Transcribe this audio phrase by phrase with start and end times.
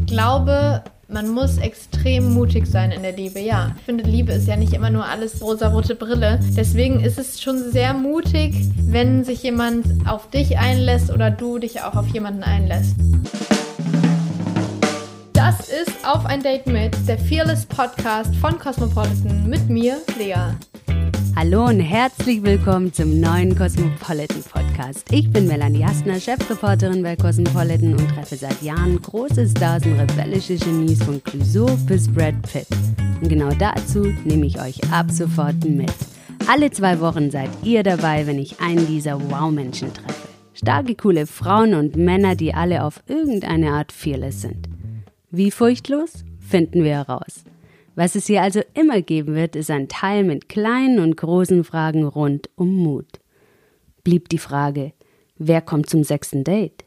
[0.00, 3.72] Ich glaube, man muss extrem mutig sein in der Liebe, ja.
[3.78, 6.40] Ich finde, Liebe ist ja nicht immer nur alles rosa-rote Brille.
[6.56, 11.82] Deswegen ist es schon sehr mutig, wenn sich jemand auf dich einlässt oder du dich
[11.82, 12.96] auch auf jemanden einlässt.
[15.32, 20.54] Das ist Auf ein Date mit, der Fearless Podcast von Cosmopolitan mit mir, Lea.
[21.36, 25.04] Hallo und herzlich willkommen zum neuen Cosmopolitan Podcast.
[25.10, 30.54] Ich bin Melanie Jasner, Chefreporterin bei Cosmopolitan und treffe seit Jahren große Stars und rebellische
[30.54, 32.68] Genies von Clouseau bis Brad Pitt.
[33.20, 35.92] Und genau dazu nehme ich euch ab sofort mit.
[36.46, 40.28] Alle zwei Wochen seid ihr dabei, wenn ich einen dieser Wow-Menschen treffe.
[40.52, 44.68] Starke, coole Frauen und Männer, die alle auf irgendeine Art fearless sind.
[45.32, 46.24] Wie furchtlos?
[46.38, 47.44] Finden wir heraus.
[47.94, 52.04] Was es hier also immer geben wird, ist ein Teil mit kleinen und großen Fragen
[52.04, 53.20] rund um Mut.
[54.02, 54.92] Blieb die Frage,
[55.36, 56.84] wer kommt zum sechsten Date?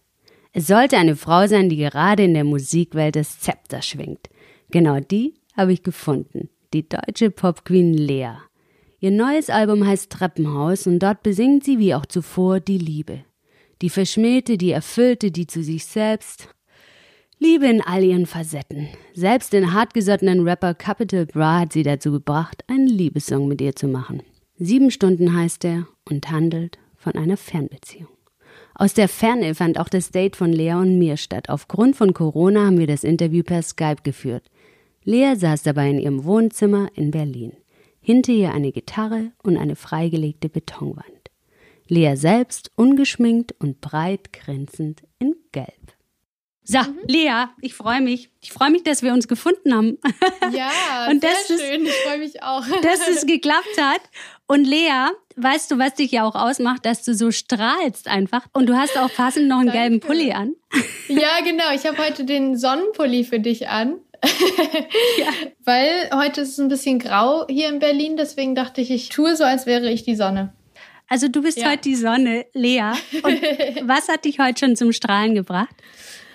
[0.52, 4.30] Es sollte eine Frau sein, die gerade in der Musikwelt das Zepter schwingt.
[4.70, 8.34] Genau die habe ich gefunden, die deutsche Popqueen Lea.
[9.00, 13.24] Ihr neues Album heißt Treppenhaus und dort besingt sie wie auch zuvor die Liebe.
[13.82, 16.50] Die verschmähte, die erfüllte, die zu sich selbst
[17.40, 18.88] Liebe in all ihren Facetten.
[19.14, 23.88] Selbst den hartgesottenen Rapper Capital Bra hat sie dazu gebracht, einen Liebessong mit ihr zu
[23.88, 24.24] machen.
[24.58, 28.10] Sieben Stunden heißt er und handelt von einer Fernbeziehung.
[28.74, 31.50] Aus der Ferne fand auch das Date von Lea und mir statt.
[31.50, 34.50] Aufgrund von Corona haben wir das Interview per Skype geführt.
[35.04, 37.54] Lea saß dabei in ihrem Wohnzimmer in Berlin.
[38.02, 41.06] Hinter ihr eine Gitarre und eine freigelegte Betonwand.
[41.88, 45.97] Lea selbst ungeschminkt und breit grinsend in Gelb.
[46.70, 47.00] So, mhm.
[47.08, 48.30] Lea, ich freue mich.
[48.42, 49.98] Ich freue mich, dass wir uns gefunden haben.
[50.52, 51.86] Ja, und sehr das schön.
[51.86, 52.66] Ist, ich freue mich auch.
[52.82, 54.02] Dass es geklappt hat.
[54.48, 58.46] Und Lea, weißt du, was dich ja auch ausmacht, dass du so strahlst einfach.
[58.54, 59.82] Und du hast auch passend noch einen Danke.
[59.82, 60.54] gelben Pulli an.
[61.10, 61.74] Ja, genau.
[61.74, 63.96] Ich habe heute den Sonnenpulli für dich an.
[65.18, 65.28] ja.
[65.66, 68.16] Weil heute ist es ein bisschen grau hier in Berlin.
[68.16, 70.54] Deswegen dachte ich, ich tue so, als wäre ich die Sonne.
[71.10, 71.72] Also du bist ja.
[71.72, 72.92] heute die Sonne, Lea.
[73.24, 73.42] Und
[73.84, 75.76] was hat dich heute schon zum Strahlen gebracht?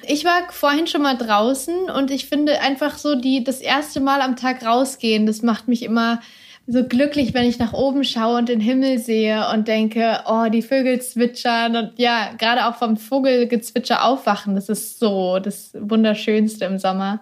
[0.06, 4.20] Ich war vorhin schon mal draußen und ich finde einfach so die das erste Mal
[4.20, 6.20] am Tag rausgehen, das macht mich immer
[6.66, 10.62] so glücklich, wenn ich nach oben schaue und den Himmel sehe und denke, oh, die
[10.62, 16.78] Vögel zwitschern und ja, gerade auch vom Vogelgezwitscher aufwachen, das ist so das Wunderschönste im
[16.78, 17.20] Sommer.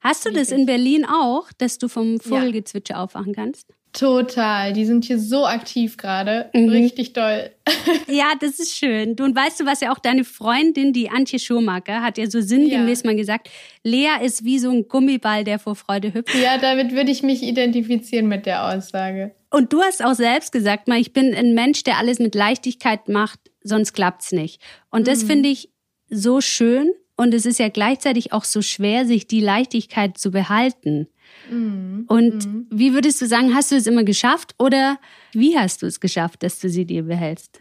[0.00, 3.04] Hast du das in Berlin auch, dass du vom Vogelgezwitscher ja.
[3.04, 3.68] aufwachen kannst?
[3.92, 6.48] Total, die sind hier so aktiv gerade.
[6.54, 6.70] Mhm.
[6.70, 7.50] Richtig toll.
[8.08, 9.16] ja, das ist schön.
[9.16, 12.40] Du, und weißt du, was ja auch deine Freundin, die Antje Schumacher, hat ja so
[12.40, 13.10] sinngemäß ja.
[13.10, 13.50] mal gesagt,
[13.84, 16.34] Lea ist wie so ein Gummiball, der vor Freude hüpft.
[16.34, 19.34] Ja, damit würde ich mich identifizieren mit der Aussage.
[19.50, 23.10] Und du hast auch selbst gesagt, mal, ich bin ein Mensch, der alles mit Leichtigkeit
[23.10, 24.62] macht, sonst klappt's nicht.
[24.90, 25.26] Und das mhm.
[25.26, 25.68] finde ich
[26.08, 26.90] so schön.
[27.16, 31.08] Und es ist ja gleichzeitig auch so schwer, sich die Leichtigkeit zu behalten.
[31.50, 32.04] Mhm.
[32.08, 32.66] Und mhm.
[32.70, 34.98] wie würdest du sagen, hast du es immer geschafft oder
[35.32, 37.60] wie hast du es geschafft, dass du sie dir behältst?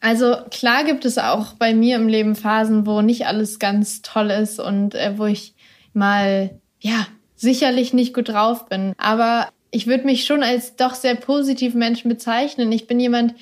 [0.00, 4.30] Also klar gibt es auch bei mir im Leben Phasen, wo nicht alles ganz toll
[4.30, 5.54] ist und äh, wo ich
[5.92, 8.94] mal, ja, sicherlich nicht gut drauf bin.
[8.98, 12.70] Aber ich würde mich schon als doch sehr positiven Menschen bezeichnen.
[12.72, 13.34] Ich bin jemand,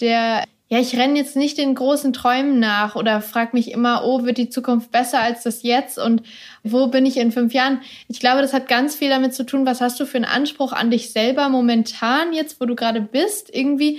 [0.00, 4.24] der ja, ich renne jetzt nicht den großen Träumen nach oder frage mich immer, oh,
[4.24, 6.22] wird die Zukunft besser als das jetzt und
[6.62, 7.80] wo bin ich in fünf Jahren?
[8.08, 10.72] Ich glaube, das hat ganz viel damit zu tun, was hast du für einen Anspruch
[10.72, 13.98] an dich selber momentan jetzt, wo du gerade bist, irgendwie,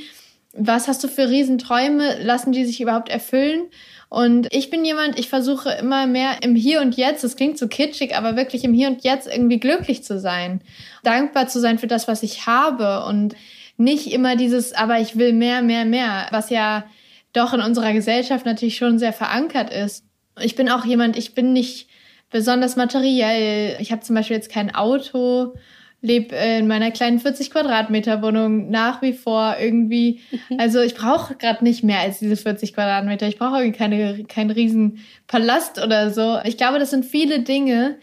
[0.54, 3.66] was hast du für Riesenträume, lassen die sich überhaupt erfüllen?
[4.10, 7.68] Und ich bin jemand, ich versuche immer mehr im Hier und Jetzt, das klingt so
[7.68, 10.62] kitschig, aber wirklich im Hier und Jetzt irgendwie glücklich zu sein,
[11.04, 13.36] dankbar zu sein für das, was ich habe und
[13.78, 16.86] nicht immer dieses, aber ich will mehr, mehr, mehr, was ja
[17.34, 20.06] doch in unserer Gesellschaft natürlich schon sehr verankert ist.
[20.42, 21.88] Ich bin auch jemand, ich bin nicht
[22.30, 23.78] besonders materiell.
[23.80, 25.56] Ich habe zum Beispiel jetzt kein Auto,
[26.02, 30.22] lebe in meiner kleinen 40 Quadratmeter Wohnung nach wie vor irgendwie.
[30.58, 33.28] Also ich brauche gerade nicht mehr als diese 40 Quadratmeter.
[33.28, 36.40] Ich brauche irgendwie keine, keinen riesen Palast oder so.
[36.46, 37.98] Ich glaube, das sind viele Dinge,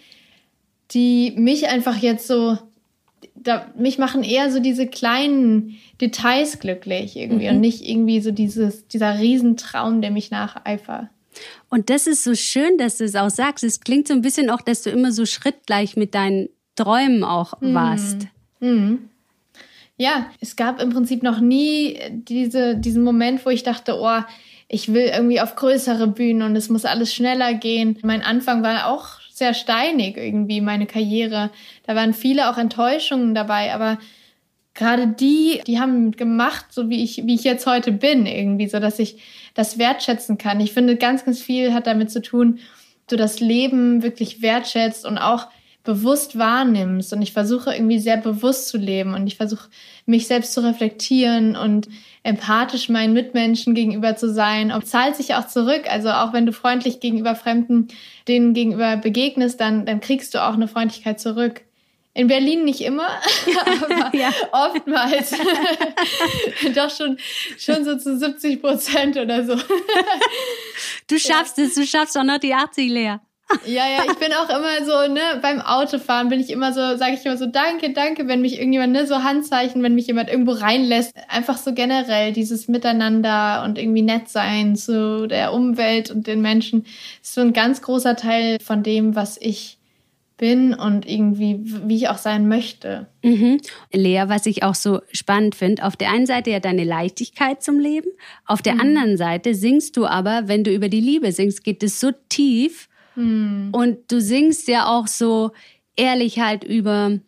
[0.90, 2.58] die mich einfach jetzt so
[3.34, 7.56] da, mich machen eher so diese kleinen Details glücklich irgendwie mhm.
[7.56, 11.08] und nicht irgendwie so dieses, dieser Riesentraum, der mich nacheifert.
[11.70, 13.64] Und das ist so schön, dass du es auch sagst.
[13.64, 17.60] Es klingt so ein bisschen auch, dass du immer so schrittgleich mit deinen Träumen auch
[17.60, 17.74] mhm.
[17.74, 18.26] warst.
[18.60, 19.08] Mhm.
[19.96, 24.20] Ja, es gab im Prinzip noch nie diese, diesen Moment, wo ich dachte, oh,
[24.68, 27.98] ich will irgendwie auf größere Bühnen und es muss alles schneller gehen.
[28.02, 31.50] Mein Anfang war auch sehr steinig irgendwie, meine Karriere.
[31.86, 33.98] Da waren viele auch Enttäuschungen dabei, aber
[34.74, 38.78] gerade die, die haben gemacht, so wie ich, wie ich jetzt heute bin, irgendwie, so
[38.78, 39.22] dass ich
[39.54, 40.60] das wertschätzen kann.
[40.60, 42.58] Ich finde, ganz, ganz viel hat damit zu tun,
[43.08, 45.48] du das Leben wirklich wertschätzt und auch
[45.84, 47.12] bewusst wahrnimmst.
[47.12, 49.68] Und ich versuche irgendwie sehr bewusst zu leben und ich versuche
[50.06, 51.88] mich selbst zu reflektieren und
[52.22, 54.72] empathisch meinen Mitmenschen gegenüber zu sein.
[54.72, 55.84] Ob zahlt sich auch zurück.
[55.88, 57.88] Also auch wenn du freundlich gegenüber Fremden
[58.28, 61.62] denen gegenüber begegnest, dann, dann kriegst du auch eine Freundlichkeit zurück.
[62.14, 63.08] In Berlin nicht immer,
[63.82, 64.30] aber ja.
[64.52, 65.30] oftmals.
[66.74, 67.16] Doch schon,
[67.58, 69.56] schon so zu 70 Prozent oder so.
[71.06, 71.64] du schaffst ja.
[71.64, 73.22] es, du schaffst auch noch die 80 leer.
[73.66, 77.14] Ja, ja, ich bin auch immer so, ne, beim Autofahren bin ich immer so, sage
[77.14, 80.52] ich immer so, danke, danke, wenn mich irgendjemand, ne, so Handzeichen, wenn mich jemand irgendwo
[80.52, 81.14] reinlässt.
[81.28, 86.84] Einfach so generell dieses Miteinander und irgendwie nett sein zu der Umwelt und den Menschen
[87.22, 89.78] ist so ein ganz großer Teil von dem, was ich
[90.42, 93.06] bin und irgendwie, wie ich auch sein möchte.
[93.22, 93.60] Mhm.
[93.92, 97.78] Lea, was ich auch so spannend finde, auf der einen Seite ja deine Leichtigkeit zum
[97.78, 98.08] Leben,
[98.44, 98.80] auf der mhm.
[98.80, 102.88] anderen Seite singst du aber, wenn du über die Liebe singst, geht es so tief
[103.14, 103.70] hm.
[103.72, 105.52] Und du singst ja auch so
[105.96, 107.18] ehrlich halt über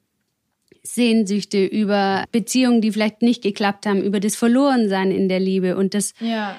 [0.83, 5.77] Sehnsüchte, über Beziehungen, die vielleicht nicht geklappt haben, über das Verlorensein in der Liebe.
[5.77, 6.57] Und das, ja.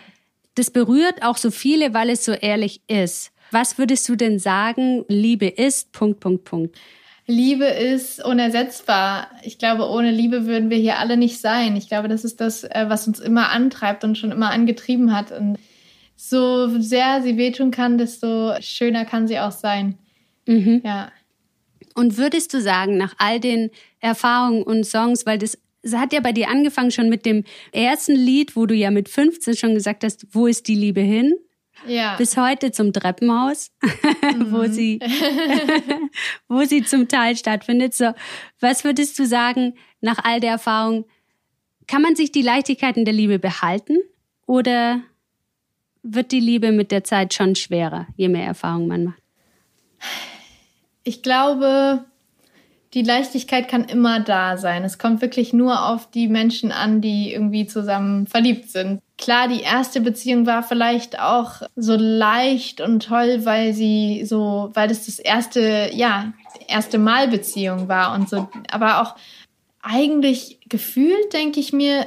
[0.56, 3.32] das berührt auch so viele, weil es so ehrlich ist.
[3.52, 6.78] Was würdest du denn sagen, Liebe ist, Punkt, Punkt, Punkt?
[7.28, 9.30] Liebe ist unersetzbar.
[9.44, 11.76] Ich glaube, ohne Liebe würden wir hier alle nicht sein.
[11.76, 15.32] Ich glaube, das ist das, äh, was uns immer antreibt und schon immer angetrieben hat.
[15.32, 15.58] Und
[16.16, 19.98] so sehr sie wehtun kann, desto schöner kann sie auch sein.
[20.48, 20.82] Mhm.
[20.84, 21.12] Ja.
[21.94, 26.20] Und würdest du sagen, nach all den Erfahrungen und Songs, weil das, das hat ja
[26.20, 30.04] bei dir angefangen schon mit dem ersten Lied, wo du ja mit 15 schon gesagt
[30.04, 31.36] hast, wo ist die Liebe hin?
[31.88, 32.16] Ja.
[32.16, 34.52] Bis heute zum Treppenhaus, mhm.
[34.52, 35.00] wo sie,
[36.48, 37.94] wo sie zum Teil stattfindet.
[37.94, 38.12] So,
[38.60, 41.06] was würdest du sagen, nach all der Erfahrung,
[41.88, 43.98] kann man sich die Leichtigkeiten der Liebe behalten
[44.48, 45.02] oder
[46.06, 49.22] wird die Liebe mit der Zeit schon schwerer, je mehr Erfahrung man macht?
[51.04, 52.06] Ich glaube,
[52.94, 54.84] die Leichtigkeit kann immer da sein.
[54.84, 59.02] Es kommt wirklich nur auf die Menschen an, die irgendwie zusammen verliebt sind.
[59.18, 64.88] Klar, die erste Beziehung war vielleicht auch so leicht und toll, weil sie so, weil
[64.88, 66.34] das das erste, ja,
[66.68, 68.48] erste Mal Beziehung war und so.
[68.72, 69.16] Aber auch
[69.82, 72.06] eigentlich gefühlt denke ich mir,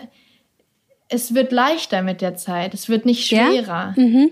[1.09, 2.75] es wird leichter mit der Zeit.
[2.75, 3.95] Es wird nicht schwerer.
[3.97, 4.03] Ja?
[4.03, 4.31] Mhm.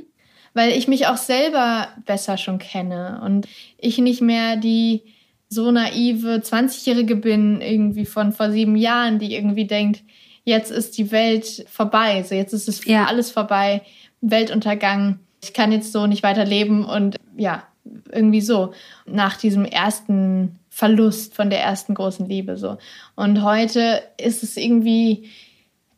[0.55, 3.47] Weil ich mich auch selber besser schon kenne und
[3.79, 5.03] ich nicht mehr die
[5.49, 10.03] so naive 20-Jährige bin, irgendwie von vor sieben Jahren, die irgendwie denkt,
[10.45, 13.05] jetzt ist die Welt vorbei, so jetzt ist es ja.
[13.05, 13.83] alles vorbei,
[14.21, 17.65] Weltuntergang, ich kann jetzt so nicht weiterleben und ja,
[18.11, 18.73] irgendwie so,
[19.05, 22.79] nach diesem ersten Verlust von der ersten großen Liebe so.
[23.15, 25.31] Und heute ist es irgendwie,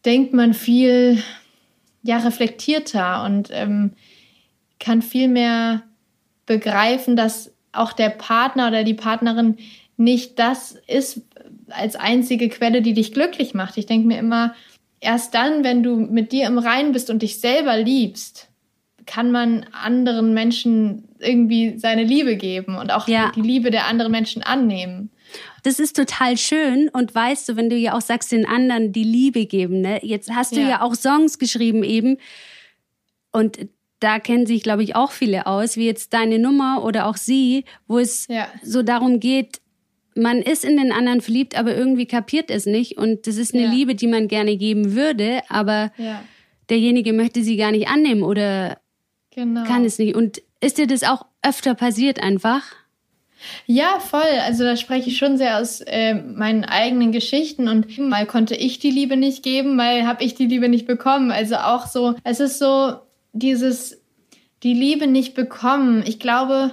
[0.09, 1.23] denkt man viel
[2.03, 3.93] ja, reflektierter und ähm,
[4.81, 5.83] kann viel mehr
[6.47, 9.59] begreifen, dass auch der Partner oder die Partnerin
[9.99, 11.21] nicht das ist
[11.69, 13.77] als einzige Quelle, die dich glücklich macht.
[13.77, 14.55] Ich denke mir immer,
[15.01, 18.49] erst dann, wenn du mit dir im Reinen bist und dich selber liebst,
[19.05, 23.31] kann man anderen Menschen irgendwie seine Liebe geben und auch ja.
[23.37, 25.11] die Liebe der anderen Menschen annehmen.
[25.69, 29.05] Das ist total schön und weißt du, wenn du ja auch sagst, den anderen die
[29.05, 30.01] Liebe geben, ne?
[30.03, 32.17] Jetzt hast du ja, ja auch Songs geschrieben eben
[33.33, 33.59] und
[34.01, 37.67] da kennen sich, glaube ich, auch viele aus, wie jetzt deine Nummer oder auch sie,
[37.87, 38.49] wo es ja.
[38.63, 39.61] so darum geht,
[40.15, 42.97] man ist in den anderen verliebt, aber irgendwie kapiert es nicht.
[42.97, 43.71] Und das ist eine ja.
[43.71, 46.25] Liebe, die man gerne geben würde, aber ja.
[46.71, 48.81] derjenige möchte sie gar nicht annehmen oder
[49.33, 49.65] genau.
[49.65, 50.17] kann es nicht.
[50.17, 52.63] Und ist dir das auch öfter passiert einfach?
[53.67, 54.39] Ja, voll.
[54.45, 58.79] Also da spreche ich schon sehr aus äh, meinen eigenen Geschichten und mal konnte ich
[58.79, 61.31] die Liebe nicht geben, mal habe ich die Liebe nicht bekommen.
[61.31, 62.95] Also auch so, es ist so
[63.33, 64.01] dieses
[64.63, 66.03] die Liebe nicht bekommen.
[66.07, 66.73] Ich glaube,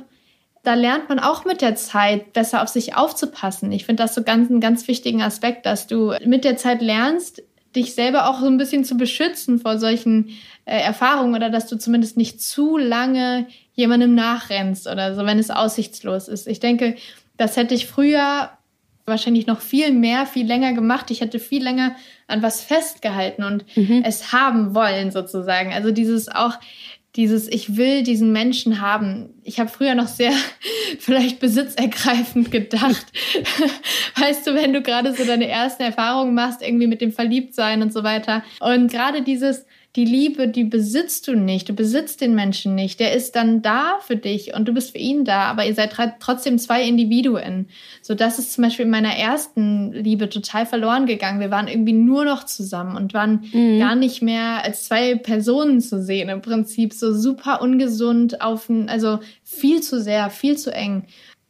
[0.64, 3.72] da lernt man auch mit der Zeit besser auf sich aufzupassen.
[3.72, 7.44] Ich finde das so ganz einen ganz wichtigen Aspekt, dass du mit der Zeit lernst,
[7.76, 10.30] dich selber auch so ein bisschen zu beschützen vor solchen
[10.66, 15.52] äh, Erfahrungen oder dass du zumindest nicht zu lange jemandem nachrennst oder so, wenn es
[15.52, 16.48] aussichtslos ist.
[16.48, 16.96] Ich denke,
[17.38, 18.50] das hätte ich früher
[19.06, 21.12] wahrscheinlich noch viel mehr, viel länger gemacht.
[21.12, 21.96] Ich hätte viel länger
[22.28, 24.02] an was festgehalten und mhm.
[24.04, 25.74] es haben wollen sozusagen.
[25.74, 26.58] Also dieses auch,
[27.16, 29.30] dieses ich will diesen Menschen haben.
[29.44, 30.32] Ich habe früher noch sehr
[31.00, 33.06] vielleicht besitzergreifend gedacht.
[34.20, 37.94] weißt du, wenn du gerade so deine ersten Erfahrungen machst, irgendwie mit dem Verliebtsein und
[37.94, 38.44] so weiter.
[38.60, 39.66] Und gerade dieses,
[39.96, 41.70] die Liebe, die besitzt du nicht.
[41.70, 43.00] Du besitzt den Menschen nicht.
[43.00, 45.96] Der ist dann da für dich und du bist für ihn da, aber ihr seid
[46.20, 47.68] trotzdem zwei Individuen.
[48.02, 51.40] So, das ist zum Beispiel in meiner ersten Liebe total verloren gegangen.
[51.40, 53.80] Wir waren irgendwie nur noch zusammen und waren mhm.
[53.80, 56.28] gar nicht mehr als zwei Personen zu sehen.
[56.28, 61.04] Im Prinzip so super ungesund auf, also viel zu sehr, viel zu eng.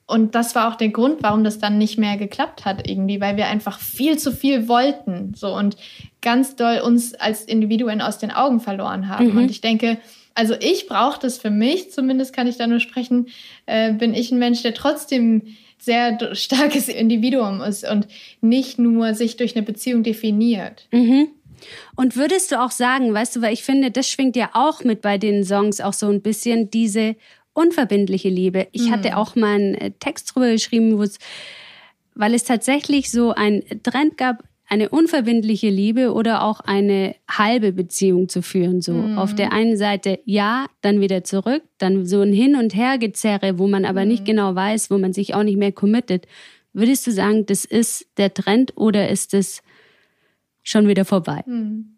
[0.08, 3.38] Und das war auch der Grund, warum das dann nicht mehr geklappt hat irgendwie, weil
[3.38, 5.78] wir einfach viel zu viel wollten, so und
[6.22, 9.32] ganz doll uns als Individuen aus den Augen verloren haben.
[9.32, 9.38] Mhm.
[9.38, 9.98] Und ich denke,
[10.36, 13.28] also ich brauche das für mich, zumindest kann ich da nur sprechen,
[13.66, 18.08] äh, bin ich ein Mensch, der trotzdem sehr starkes Individuum ist und
[18.42, 20.88] nicht nur sich durch eine Beziehung definiert.
[20.92, 21.30] Mhm.
[21.96, 25.02] Und würdest du auch sagen, weißt du, weil ich finde, das schwingt ja auch mit
[25.02, 27.16] bei den Songs auch so ein bisschen diese
[27.56, 28.68] unverbindliche Liebe.
[28.72, 28.92] Ich mhm.
[28.92, 31.18] hatte auch mal einen äh, Text drüber geschrieben, wo es,
[32.14, 38.30] weil es tatsächlich so ein Trend gab, eine unverbindliche Liebe oder auch eine halbe Beziehung
[38.30, 38.82] zu führen.
[38.82, 39.18] So mhm.
[39.18, 43.58] auf der einen Seite ja, dann wieder zurück, dann so ein Hin und Her gezerre,
[43.58, 44.10] wo man aber mhm.
[44.10, 46.28] nicht genau weiß, wo man sich auch nicht mehr committet.
[46.74, 49.62] Würdest du sagen, das ist der Trend oder ist es
[50.64, 51.44] schon wieder vorbei?
[51.46, 51.96] Mhm.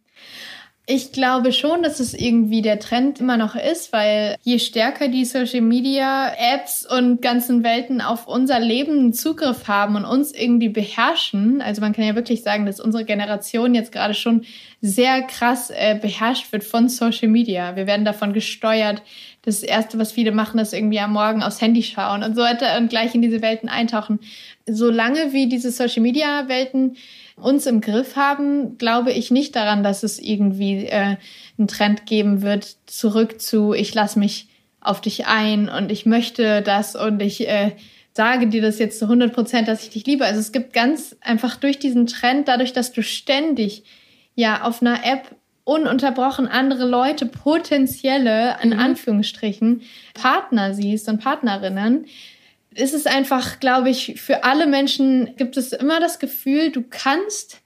[0.89, 5.25] Ich glaube schon, dass es irgendwie der Trend immer noch ist, weil je stärker die
[5.25, 11.61] Social Media Apps und ganzen Welten auf unser Leben Zugriff haben und uns irgendwie beherrschen,
[11.61, 14.45] also man kann ja wirklich sagen, dass unsere Generation jetzt gerade schon
[14.79, 17.75] sehr krass äh, beherrscht wird von Social Media.
[17.75, 19.03] Wir werden davon gesteuert.
[19.41, 22.77] Das erste, was viele machen, ist irgendwie am Morgen aufs Handy schauen und so weiter
[22.77, 24.19] und gleich in diese Welten eintauchen.
[24.65, 26.95] Solange wie diese Social Media Welten
[27.39, 31.17] uns im Griff haben, glaube ich nicht daran, dass es irgendwie äh,
[31.57, 34.49] einen Trend geben wird, zurück zu, ich lasse mich
[34.81, 37.71] auf dich ein und ich möchte das und ich äh,
[38.13, 40.25] sage dir das jetzt zu 100 Prozent, dass ich dich liebe.
[40.25, 43.83] Also es gibt ganz einfach durch diesen Trend, dadurch, dass du ständig
[44.35, 48.79] ja auf einer App ununterbrochen andere Leute, potenzielle, in mhm.
[48.79, 49.81] Anführungsstrichen,
[50.13, 52.05] Partner siehst und Partnerinnen,
[52.77, 57.61] ist es einfach, glaube ich, für alle Menschen gibt es immer das Gefühl, du kannst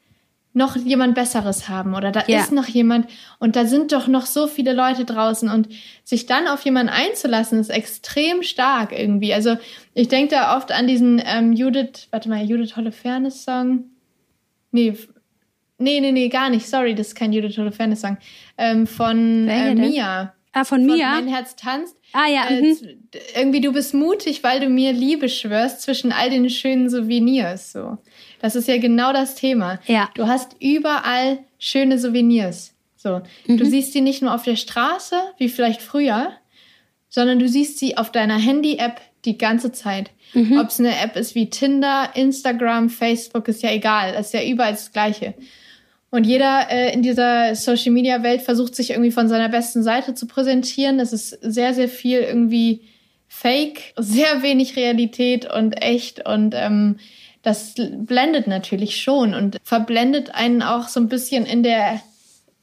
[0.53, 2.39] noch jemand Besseres haben oder da ja.
[2.39, 3.07] ist noch jemand
[3.39, 5.69] und da sind doch noch so viele Leute draußen und
[6.03, 9.33] sich dann auf jemanden einzulassen ist extrem stark irgendwie.
[9.33, 9.57] Also
[9.93, 13.85] ich denke da oft an diesen ähm, Judith, warte mal, Judith Holofernes Song.
[14.71, 14.97] Nee,
[15.77, 16.67] nee, nee, nee, gar nicht.
[16.67, 18.17] Sorry, das ist kein Judith Holofernes Song.
[18.57, 20.33] Ähm, von äh, Mia.
[20.53, 21.11] Ah, von, von Mia?
[21.11, 21.95] Mein Herz tanzt.
[22.13, 22.47] Ah ja.
[22.49, 22.77] Äh, mhm.
[23.35, 27.71] irgendwie du bist mutig, weil du mir Liebe schwörst zwischen all den schönen Souvenirs.
[27.71, 27.97] So,
[28.41, 29.79] das ist ja genau das Thema.
[29.85, 30.09] Ja.
[30.15, 32.73] Du hast überall schöne Souvenirs.
[32.97, 33.57] So, mhm.
[33.57, 36.33] du siehst sie nicht nur auf der Straße wie vielleicht früher,
[37.09, 40.11] sondern du siehst sie auf deiner Handy-App die ganze Zeit.
[40.33, 40.57] Mhm.
[40.59, 44.13] Ob es eine App ist wie Tinder, Instagram, Facebook, ist ja egal.
[44.13, 45.33] Das ist ja überall das Gleiche.
[46.11, 50.13] Und jeder äh, in dieser Social Media Welt versucht sich irgendwie von seiner besten Seite
[50.13, 50.99] zu präsentieren.
[50.99, 52.81] Es ist sehr, sehr viel irgendwie
[53.29, 56.97] fake, sehr wenig Realität und echt und ähm,
[57.43, 61.99] das blendet natürlich schon und verblendet einen auch so ein bisschen in der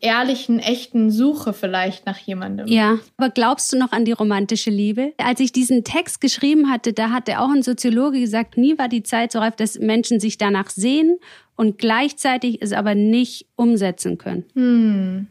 [0.01, 2.67] ehrlichen, echten Suche vielleicht nach jemandem.
[2.69, 5.13] Ja, aber glaubst du noch an die romantische Liebe?
[5.19, 9.03] Als ich diesen Text geschrieben hatte, da hatte auch ein Soziologe gesagt, nie war die
[9.03, 11.19] Zeit so reif, dass Menschen sich danach sehen
[11.57, 14.45] und gleichzeitig es aber nicht umsetzen können.
[14.55, 15.27] Hm.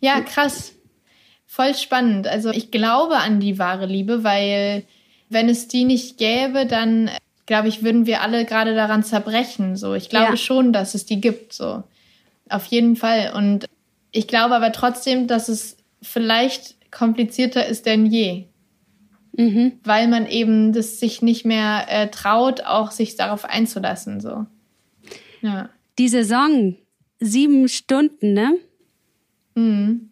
[0.00, 0.74] Ja, krass.
[1.46, 2.28] Voll spannend.
[2.28, 4.84] Also ich glaube an die wahre Liebe, weil
[5.30, 7.10] wenn es die nicht gäbe, dann
[7.46, 9.76] glaube ich, würden wir alle gerade daran zerbrechen.
[9.76, 10.36] So, ich glaube ja.
[10.36, 11.54] schon, dass es die gibt.
[11.54, 11.82] So,
[12.50, 13.32] auf jeden Fall.
[13.34, 13.66] Und
[14.12, 18.46] ich glaube aber trotzdem, dass es vielleicht komplizierter ist denn je.
[19.36, 19.72] Mhm.
[19.84, 24.20] Weil man eben das sich nicht mehr äh, traut, auch sich darauf einzulassen.
[24.20, 24.46] So.
[25.42, 25.70] Ja.
[25.98, 26.76] Die Saison,
[27.20, 28.54] sieben Stunden, ne?
[29.54, 30.10] Mhm.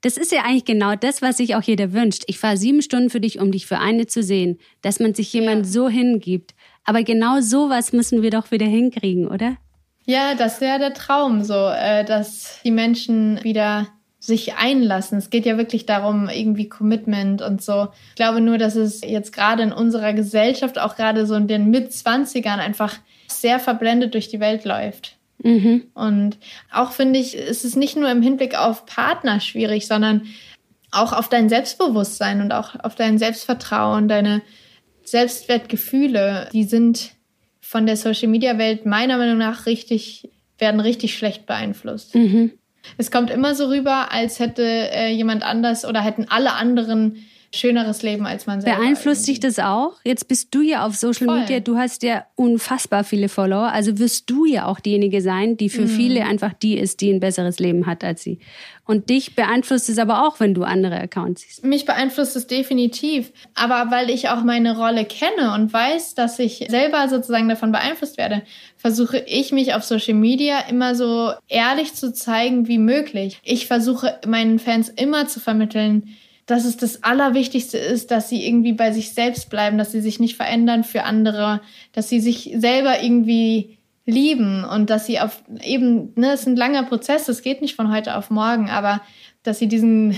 [0.00, 2.24] Das ist ja eigentlich genau das, was sich auch jeder wünscht.
[2.26, 5.32] Ich fahre sieben Stunden für dich, um dich für eine zu sehen, dass man sich
[5.32, 5.72] jemand ja.
[5.72, 6.54] so hingibt.
[6.82, 9.56] Aber genau sowas müssen wir doch wieder hinkriegen, oder?
[10.04, 15.18] Ja, das wäre der Traum, so, äh, dass die Menschen wieder sich einlassen.
[15.18, 17.88] Es geht ja wirklich darum, irgendwie Commitment und so.
[18.10, 21.70] Ich glaube nur, dass es jetzt gerade in unserer Gesellschaft, auch gerade so in den
[21.70, 25.16] Mitzwanzigern einfach sehr verblendet durch die Welt läuft.
[25.42, 25.88] Mhm.
[25.94, 26.38] Und
[26.72, 30.22] auch finde ich, ist es nicht nur im Hinblick auf Partner schwierig, sondern
[30.92, 34.42] auch auf dein Selbstbewusstsein und auch auf dein Selbstvertrauen, deine
[35.02, 37.12] Selbstwertgefühle, die sind
[37.72, 42.14] von der Social Media Welt meiner Meinung nach richtig, werden richtig schlecht beeinflusst.
[42.14, 42.52] Mhm.
[42.98, 48.02] Es kommt immer so rüber, als hätte äh, jemand anders oder hätten alle anderen schöneres
[48.02, 48.78] Leben als man selber.
[48.78, 49.94] Beeinflusst dich das auch?
[50.04, 51.40] Jetzt bist du ja auf Social Voll.
[51.40, 55.68] Media, du hast ja unfassbar viele Follower, also wirst du ja auch diejenige sein, die
[55.68, 55.88] für mhm.
[55.88, 58.38] viele einfach die ist, die ein besseres Leben hat als sie.
[58.84, 61.64] Und dich beeinflusst es aber auch, wenn du andere Accounts siehst.
[61.64, 63.32] Mich beeinflusst es definitiv.
[63.54, 68.18] Aber weil ich auch meine Rolle kenne und weiß, dass ich selber sozusagen davon beeinflusst
[68.18, 68.42] werde,
[68.76, 73.38] versuche ich mich auf Social Media immer so ehrlich zu zeigen wie möglich.
[73.44, 76.16] Ich versuche meinen Fans immer zu vermitteln,
[76.52, 80.20] dass es das Allerwichtigste ist, dass sie irgendwie bei sich selbst bleiben, dass sie sich
[80.20, 86.12] nicht verändern für andere, dass sie sich selber irgendwie lieben und dass sie auf eben,
[86.14, 89.00] ne, es ist ein langer Prozess, es geht nicht von heute auf morgen, aber
[89.42, 90.14] dass sie diesen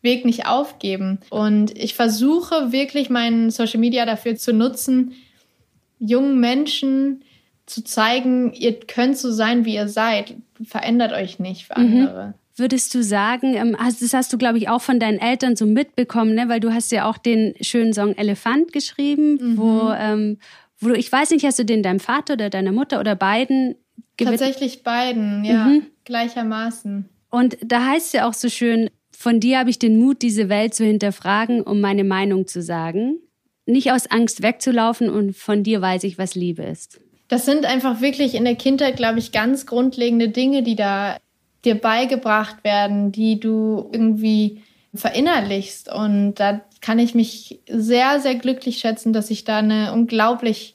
[0.00, 1.18] Weg nicht aufgeben.
[1.28, 5.12] Und ich versuche wirklich meinen Social Media dafür zu nutzen,
[5.98, 7.24] jungen Menschen
[7.66, 10.34] zu zeigen, ihr könnt so sein, wie ihr seid.
[10.64, 11.86] Verändert euch nicht für mhm.
[11.86, 12.26] andere.
[12.28, 12.34] Mhm.
[12.56, 16.34] Würdest du sagen, ähm, das hast du, glaube ich, auch von deinen Eltern so mitbekommen,
[16.34, 16.48] ne?
[16.48, 19.58] weil du hast ja auch den schönen Song Elefant geschrieben, mhm.
[19.58, 20.38] wo, ähm,
[20.78, 23.74] wo du, ich weiß nicht, hast du den deinem Vater oder deiner Mutter oder beiden
[24.16, 24.40] gewidmet?
[24.40, 25.86] Tatsächlich beiden, ja, mhm.
[26.04, 27.08] gleichermaßen.
[27.30, 30.48] Und da heißt es ja auch so schön, von dir habe ich den Mut, diese
[30.48, 33.18] Welt zu hinterfragen, um meine Meinung zu sagen.
[33.66, 37.00] Nicht aus Angst wegzulaufen und von dir weiß ich, was Liebe ist.
[37.28, 41.16] Das sind einfach wirklich in der Kindheit, glaube ich, ganz grundlegende Dinge, die da
[41.64, 44.62] dir beigebracht werden, die du irgendwie
[44.94, 45.92] verinnerlichst.
[45.92, 50.74] Und da kann ich mich sehr, sehr glücklich schätzen, dass ich da eine unglaublich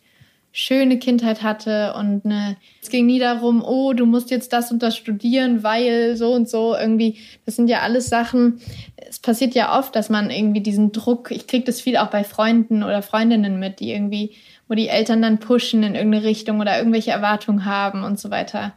[0.52, 4.82] schöne Kindheit hatte und eine, es ging nie darum, oh, du musst jetzt das und
[4.82, 8.60] das studieren, weil so und so irgendwie, das sind ja alles Sachen,
[8.98, 12.24] es passiert ja oft, dass man irgendwie diesen Druck, ich kriege das viel auch bei
[12.24, 14.32] Freunden oder Freundinnen mit, die irgendwie,
[14.68, 18.74] wo die Eltern dann pushen in irgendeine Richtung oder irgendwelche Erwartungen haben und so weiter.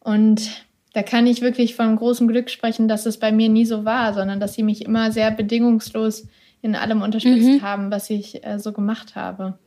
[0.00, 0.65] Und
[0.96, 4.14] da kann ich wirklich von großem Glück sprechen, dass es bei mir nie so war,
[4.14, 6.26] sondern dass sie mich immer sehr bedingungslos
[6.62, 7.60] in allem unterstützt mhm.
[7.60, 9.58] haben, was ich äh, so gemacht habe.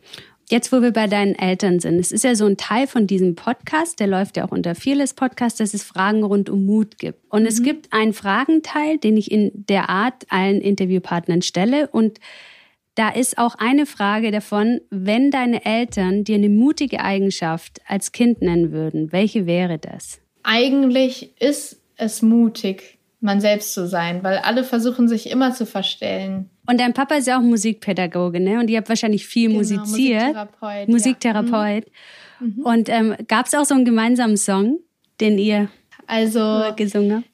[0.50, 3.36] Jetzt, wo wir bei deinen Eltern sind, es ist ja so ein Teil von diesem
[3.36, 7.20] Podcast, der läuft ja auch unter Fearless Podcast, dass es Fragen rund um Mut gibt.
[7.32, 7.48] Und mhm.
[7.48, 11.90] es gibt einen Fragenteil, den ich in der Art allen Interviewpartnern stelle.
[11.90, 12.20] Und
[12.96, 18.42] da ist auch eine Frage davon, wenn deine Eltern dir eine mutige Eigenschaft als Kind
[18.42, 20.22] nennen würden, welche wäre das?
[20.44, 26.50] Eigentlich ist es mutig, man selbst zu sein, weil alle versuchen sich immer zu verstellen.
[26.68, 28.60] Und dein Papa ist ja auch Musikpädagoge, ne?
[28.60, 30.22] Und ihr habt wahrscheinlich viel genau, musiziert.
[30.22, 30.88] Musiktherapeut.
[30.88, 31.86] Musiktherapeut.
[31.86, 32.48] Ja.
[32.48, 32.62] Mhm.
[32.64, 34.80] Und ähm, gab es auch so einen gemeinsamen Song,
[35.20, 35.70] den ihr
[36.08, 37.30] also, gesungen habt?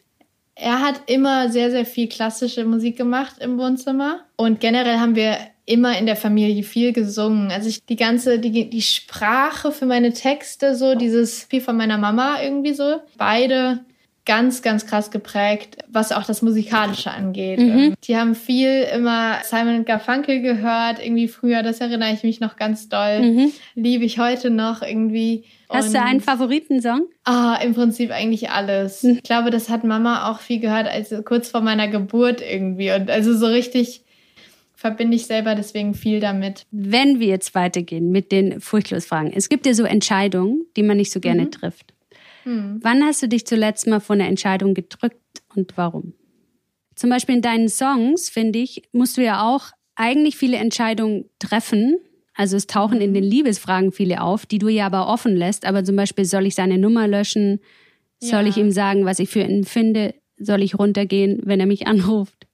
[0.55, 4.21] Er hat immer sehr, sehr viel klassische Musik gemacht im Wohnzimmer.
[4.37, 7.51] Und generell haben wir immer in der Familie viel gesungen.
[7.51, 11.97] Also ich, die ganze, die, die Sprache für meine Texte, so dieses viel von meiner
[11.97, 13.01] Mama irgendwie so.
[13.17, 13.79] Beide
[14.25, 17.59] ganz, ganz krass geprägt, was auch das Musikalische angeht.
[17.59, 17.93] Mhm.
[18.03, 22.89] Die haben viel immer Simon Garfunkel gehört, irgendwie früher, das erinnere ich mich noch ganz
[22.89, 23.21] doll.
[23.21, 23.51] Mhm.
[23.75, 25.43] Liebe ich heute noch irgendwie.
[25.69, 27.03] Hast Und, du einen Favoritensong?
[27.23, 29.03] Ah, im Prinzip eigentlich alles.
[29.03, 29.11] Mhm.
[29.17, 32.91] Ich glaube, das hat Mama auch viel gehört, als kurz vor meiner Geburt irgendwie.
[32.91, 34.04] Und also so richtig
[34.85, 36.67] verbinde ich selber deswegen viel damit.
[36.69, 39.33] Wenn wir jetzt weitergehen mit den Furchtlosfragen.
[39.33, 41.51] Es gibt ja so Entscheidungen, die man nicht so gerne mhm.
[41.51, 41.95] trifft.
[42.43, 42.81] Mhm.
[42.83, 45.17] Wann hast du dich zuletzt mal von einer Entscheidung gedrückt
[45.55, 46.13] und warum?
[46.93, 51.97] Zum Beispiel in deinen Songs, finde ich, musst du ja auch eigentlich viele Entscheidungen treffen.
[52.35, 53.15] Also es tauchen in mhm.
[53.15, 55.65] den Liebesfragen viele auf, die du ja aber offen lässt.
[55.65, 57.59] Aber zum Beispiel, soll ich seine Nummer löschen?
[58.19, 58.49] Soll ja.
[58.49, 60.13] ich ihm sagen, was ich für ihn finde?
[60.37, 62.45] Soll ich runtergehen, wenn er mich anruft?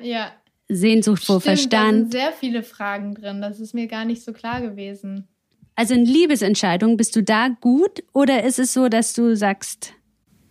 [0.00, 0.32] Ja,
[0.68, 1.92] Sehnsucht vor Stimmt, Verstand.
[1.92, 3.40] Da sind sehr viele Fragen drin.
[3.40, 5.26] Das ist mir gar nicht so klar gewesen.
[5.74, 9.94] Also in Liebesentscheidungen, bist du da gut oder ist es so, dass du sagst,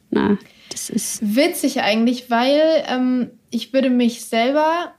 [0.10, 0.38] na,
[0.71, 1.36] das ist.
[1.36, 4.93] Witzig eigentlich, weil ähm, ich würde mich selber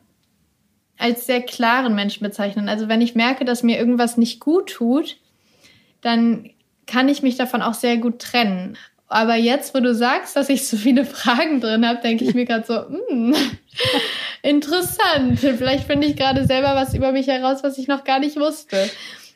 [0.98, 2.68] als sehr klaren Menschen bezeichnen.
[2.68, 5.16] Also wenn ich merke, dass mir irgendwas nicht gut tut,
[6.00, 6.50] dann
[6.86, 8.76] kann ich mich davon auch sehr gut trennen.
[9.08, 12.44] Aber jetzt, wo du sagst, dass ich so viele Fragen drin habe, denke ich mir
[12.44, 13.34] gerade so, hm,
[14.42, 15.40] interessant.
[15.40, 18.90] Vielleicht finde ich gerade selber was über mich heraus, was ich noch gar nicht wusste.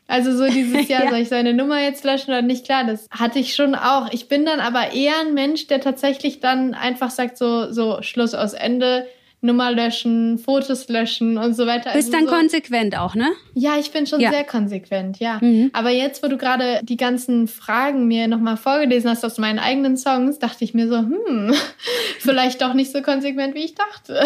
[0.07, 1.11] Also so dieses Jahr, ja.
[1.11, 2.67] soll ich seine Nummer jetzt löschen oder nicht?
[2.67, 4.13] Klar, das hatte ich schon auch.
[4.13, 8.35] Ich bin dann aber eher ein Mensch, der tatsächlich dann einfach sagt so, so Schluss
[8.35, 9.07] aus Ende
[9.45, 11.93] Nummer löschen, Fotos löschen und so weiter.
[11.93, 12.35] Bist also dann so.
[12.35, 13.33] konsequent auch, ne?
[13.55, 14.31] Ja, ich bin schon ja.
[14.31, 15.39] sehr konsequent, ja.
[15.41, 15.71] Mhm.
[15.73, 19.97] Aber jetzt, wo du gerade die ganzen Fragen mir nochmal vorgelesen hast aus meinen eigenen
[19.97, 21.53] Songs, dachte ich mir so, hm,
[22.21, 24.25] vielleicht doch nicht so konsequent, wie ich dachte.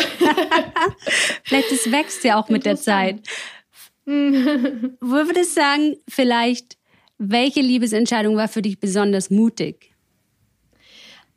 [1.44, 3.20] vielleicht es wächst ja auch mit der Zeit.
[4.06, 6.76] Wo würdest du sagen, vielleicht,
[7.18, 9.95] welche Liebesentscheidung war für dich besonders mutig?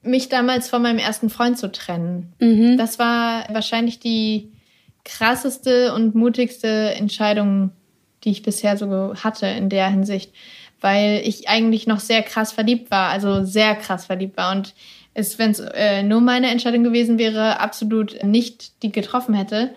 [0.02, 2.34] Mich damals von meinem ersten Freund zu trennen.
[2.40, 2.78] Mhm.
[2.78, 4.52] Das war wahrscheinlich die
[5.04, 7.72] krasseste und mutigste Entscheidung,
[8.24, 10.34] die ich bisher so hatte in der Hinsicht,
[10.82, 14.74] weil ich eigentlich noch sehr krass verliebt war, also sehr krass verliebt war und
[15.14, 19.72] es, wenn es äh, nur meine Entscheidung gewesen wäre, absolut nicht die getroffen hätte.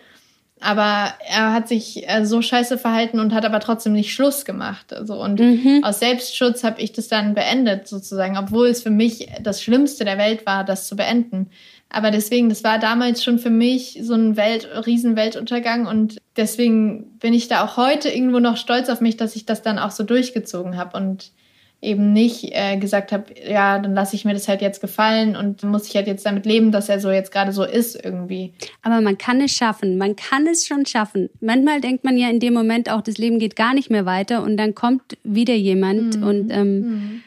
[0.63, 4.93] Aber er hat sich äh, so scheiße verhalten und hat aber trotzdem nicht Schluss gemacht.
[4.93, 5.83] Also, und mhm.
[5.83, 10.19] aus Selbstschutz habe ich das dann beendet, sozusagen, obwohl es für mich das Schlimmste der
[10.19, 11.51] Welt war, das zu beenden.
[11.89, 17.35] Aber deswegen, das war damals schon für mich so ein Welt, Riesenweltuntergang und deswegen bin
[17.35, 20.03] ich da auch heute irgendwo noch stolz auf mich, dass ich das dann auch so
[20.03, 21.33] durchgezogen habe und
[21.83, 25.65] eben nicht äh, gesagt habe, ja, dann lasse ich mir das halt jetzt gefallen und
[25.65, 28.55] muss ich halt jetzt damit leben, dass er so jetzt gerade so ist irgendwie.
[28.83, 31.29] Aber man kann es schaffen, man kann es schon schaffen.
[31.41, 34.45] Manchmal denkt man ja in dem Moment auch, das Leben geht gar nicht mehr weiter
[34.45, 36.23] und dann kommt wieder jemand mhm.
[36.23, 37.23] und ähm, mhm.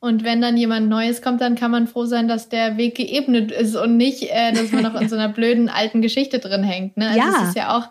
[0.00, 3.50] Und wenn dann jemand Neues kommt, dann kann man froh sein, dass der Weg geebnet
[3.50, 6.96] ist und nicht, äh, dass man noch in so einer blöden alten Geschichte drin hängt.
[6.96, 7.08] Ne?
[7.08, 7.40] Also ja.
[7.42, 7.88] es ist ja auch,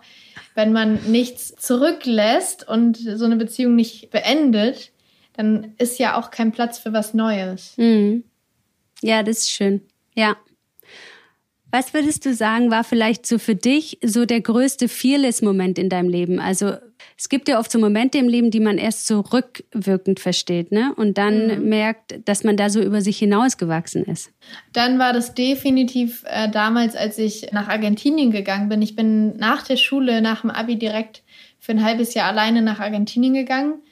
[0.54, 4.90] wenn man nichts zurücklässt und so eine Beziehung nicht beendet,
[5.38, 7.74] dann ist ja auch kein Platz für was Neues.
[7.76, 8.24] Mhm.
[9.02, 9.82] Ja, das ist schön.
[10.16, 10.36] Ja.
[11.70, 16.08] Was würdest du sagen, war vielleicht so für dich so der größte Fearless-Moment in deinem
[16.08, 16.40] Leben?
[16.40, 16.72] Also
[17.16, 20.92] es gibt ja oft so Momente im Leben, die man erst so rückwirkend versteht, ne?
[20.96, 21.68] Und dann mhm.
[21.68, 24.32] merkt, dass man da so über sich hinausgewachsen ist.
[24.72, 28.82] Dann war das definitiv äh, damals, als ich nach Argentinien gegangen bin.
[28.82, 31.22] Ich bin nach der Schule, nach dem Abi direkt
[31.60, 33.82] für ein halbes Jahr alleine nach Argentinien gegangen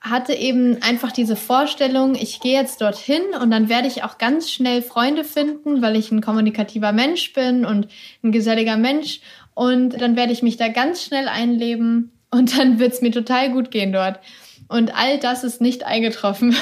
[0.00, 4.50] hatte eben einfach diese Vorstellung, ich gehe jetzt dorthin und dann werde ich auch ganz
[4.50, 7.88] schnell Freunde finden, weil ich ein kommunikativer Mensch bin und
[8.22, 9.20] ein geselliger Mensch.
[9.54, 13.50] Und dann werde ich mich da ganz schnell einleben und dann wird es mir total
[13.50, 14.20] gut gehen dort.
[14.68, 16.54] Und all das ist nicht eingetroffen.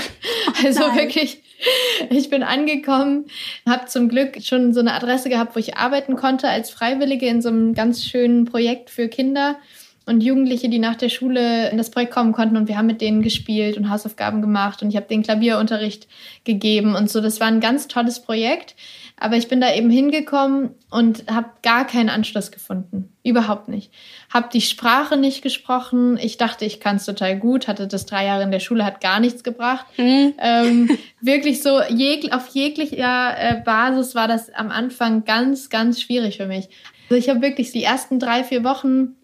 [0.65, 1.43] Also wirklich,
[2.11, 3.25] ich bin angekommen,
[3.69, 7.43] habe zum Glück schon so eine Adresse gehabt, wo ich arbeiten konnte als Freiwillige in
[7.43, 9.57] so einem ganz schönen Projekt für Kinder
[10.07, 13.01] und Jugendliche, die nach der Schule in das Projekt kommen konnten und wir haben mit
[13.01, 16.09] denen gespielt und Hausaufgaben gemacht und ich habe den Klavierunterricht
[16.45, 17.21] gegeben und so.
[17.21, 18.75] Das war ein ganz tolles Projekt,
[19.19, 23.91] aber ich bin da eben hingekommen und habe gar keinen Anschluss gefunden, überhaupt nicht.
[24.33, 26.19] Habe die Sprache nicht gesprochen.
[26.21, 29.01] Ich dachte, ich kann es total gut, hatte das drei Jahre in der Schule, hat
[29.01, 29.87] gar nichts gebracht.
[29.97, 30.35] Mhm.
[30.39, 36.37] Ähm, wirklich so jeg auf jeglicher äh, Basis war das am Anfang ganz, ganz schwierig
[36.37, 36.69] für mich.
[37.09, 39.17] Also ich habe wirklich die ersten drei, vier Wochen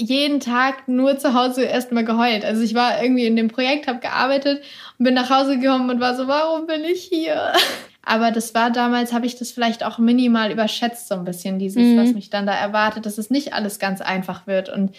[0.00, 2.44] jeden Tag nur zu Hause erstmal geheult.
[2.44, 4.62] Also ich war irgendwie in dem Projekt, habe gearbeitet
[4.98, 7.52] und bin nach Hause gekommen und war so, warum bin ich hier?
[8.04, 11.82] Aber das war damals, habe ich das vielleicht auch minimal überschätzt, so ein bisschen, dieses,
[11.82, 11.98] mhm.
[11.98, 14.68] was mich dann da erwartet, dass es nicht alles ganz einfach wird.
[14.68, 14.90] Und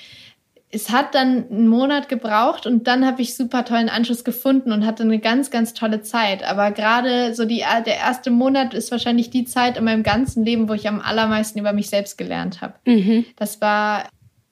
[0.72, 4.86] es hat dann einen Monat gebraucht und dann habe ich super tollen Anschluss gefunden und
[4.86, 6.44] hatte eine ganz, ganz tolle Zeit.
[6.44, 10.70] Aber gerade so die, der erste Monat ist wahrscheinlich die Zeit in meinem ganzen Leben,
[10.70, 12.74] wo ich am allermeisten über mich selbst gelernt habe.
[12.86, 13.26] Mhm.
[13.36, 14.06] Das war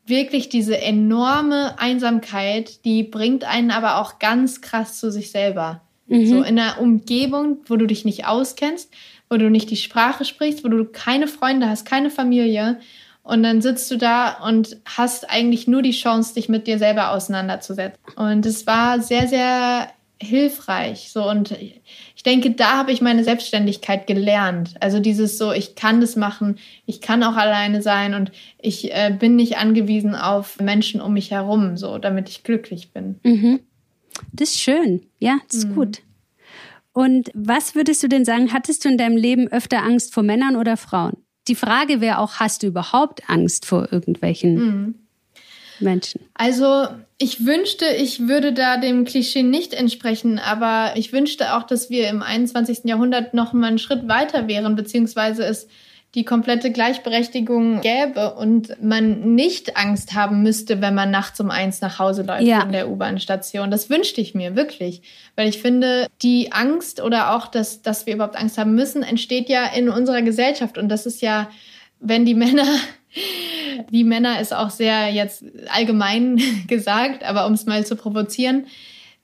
[0.05, 5.81] wirklich diese enorme Einsamkeit, die bringt einen aber auch ganz krass zu sich selber.
[6.07, 6.25] Mhm.
[6.25, 8.91] So in einer Umgebung, wo du dich nicht auskennst,
[9.29, 12.79] wo du nicht die Sprache sprichst, wo du keine Freunde hast, keine Familie.
[13.23, 17.11] Und dann sitzt du da und hast eigentlich nur die Chance, dich mit dir selber
[17.11, 18.01] auseinanderzusetzen.
[18.15, 19.87] Und es war sehr, sehr
[20.21, 21.09] hilfreich.
[21.11, 24.75] So und ich denke, da habe ich meine Selbstständigkeit gelernt.
[24.79, 29.15] Also dieses so, ich kann das machen, ich kann auch alleine sein und ich äh,
[29.17, 33.19] bin nicht angewiesen auf Menschen um mich herum, so damit ich glücklich bin.
[33.23, 33.59] Mhm.
[34.33, 35.01] Das ist schön.
[35.19, 35.75] Ja, das ist mhm.
[35.75, 36.01] gut.
[36.93, 40.55] Und was würdest du denn sagen, hattest du in deinem Leben öfter Angst vor Männern
[40.55, 41.17] oder Frauen?
[41.47, 44.95] Die Frage wäre auch, hast du überhaupt Angst vor irgendwelchen mhm.
[45.79, 46.21] Menschen?
[46.33, 46.87] Also
[47.21, 52.09] ich wünschte, ich würde da dem Klischee nicht entsprechen, aber ich wünschte auch, dass wir
[52.09, 52.79] im 21.
[52.85, 55.67] Jahrhundert noch mal einen Schritt weiter wären, beziehungsweise es
[56.15, 61.79] die komplette Gleichberechtigung gäbe und man nicht Angst haben müsste, wenn man nachts um eins
[61.79, 62.63] nach Hause läuft ja.
[62.63, 63.71] in der U-Bahn-Station.
[63.71, 65.03] Das wünschte ich mir wirklich,
[65.35, 69.47] weil ich finde, die Angst oder auch, dass, dass wir überhaupt Angst haben müssen, entsteht
[69.47, 71.49] ja in unserer Gesellschaft und das ist ja,
[71.99, 72.67] wenn die Männer
[73.89, 78.67] die Männer ist auch sehr jetzt allgemein gesagt, aber um es mal zu provozieren,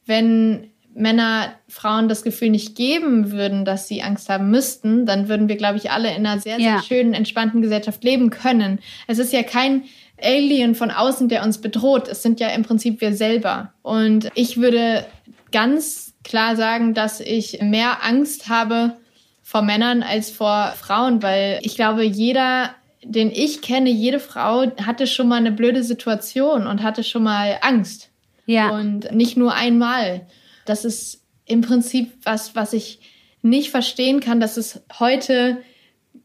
[0.05, 5.47] wenn Männer Frauen das Gefühl nicht geben würden, dass sie Angst haben müssten, dann würden
[5.47, 6.81] wir, glaube ich, alle in einer sehr, sehr ja.
[6.81, 8.79] schönen, entspannten Gesellschaft leben können.
[9.05, 9.83] Es ist ja kein
[10.19, 12.07] Alien von außen, der uns bedroht.
[12.07, 13.73] Es sind ja im Prinzip wir selber.
[13.83, 15.05] Und ich würde
[15.51, 18.97] ganz klar sagen, dass ich mehr Angst habe
[19.43, 22.71] vor Männern als vor Frauen, weil ich glaube, jeder
[23.09, 27.57] den ich kenne, jede Frau hatte schon mal eine blöde Situation und hatte schon mal
[27.61, 28.09] Angst.
[28.45, 28.69] Ja.
[28.71, 30.27] Und nicht nur einmal.
[30.65, 32.99] Das ist im Prinzip was, was ich
[33.41, 35.57] nicht verstehen kann, dass es heute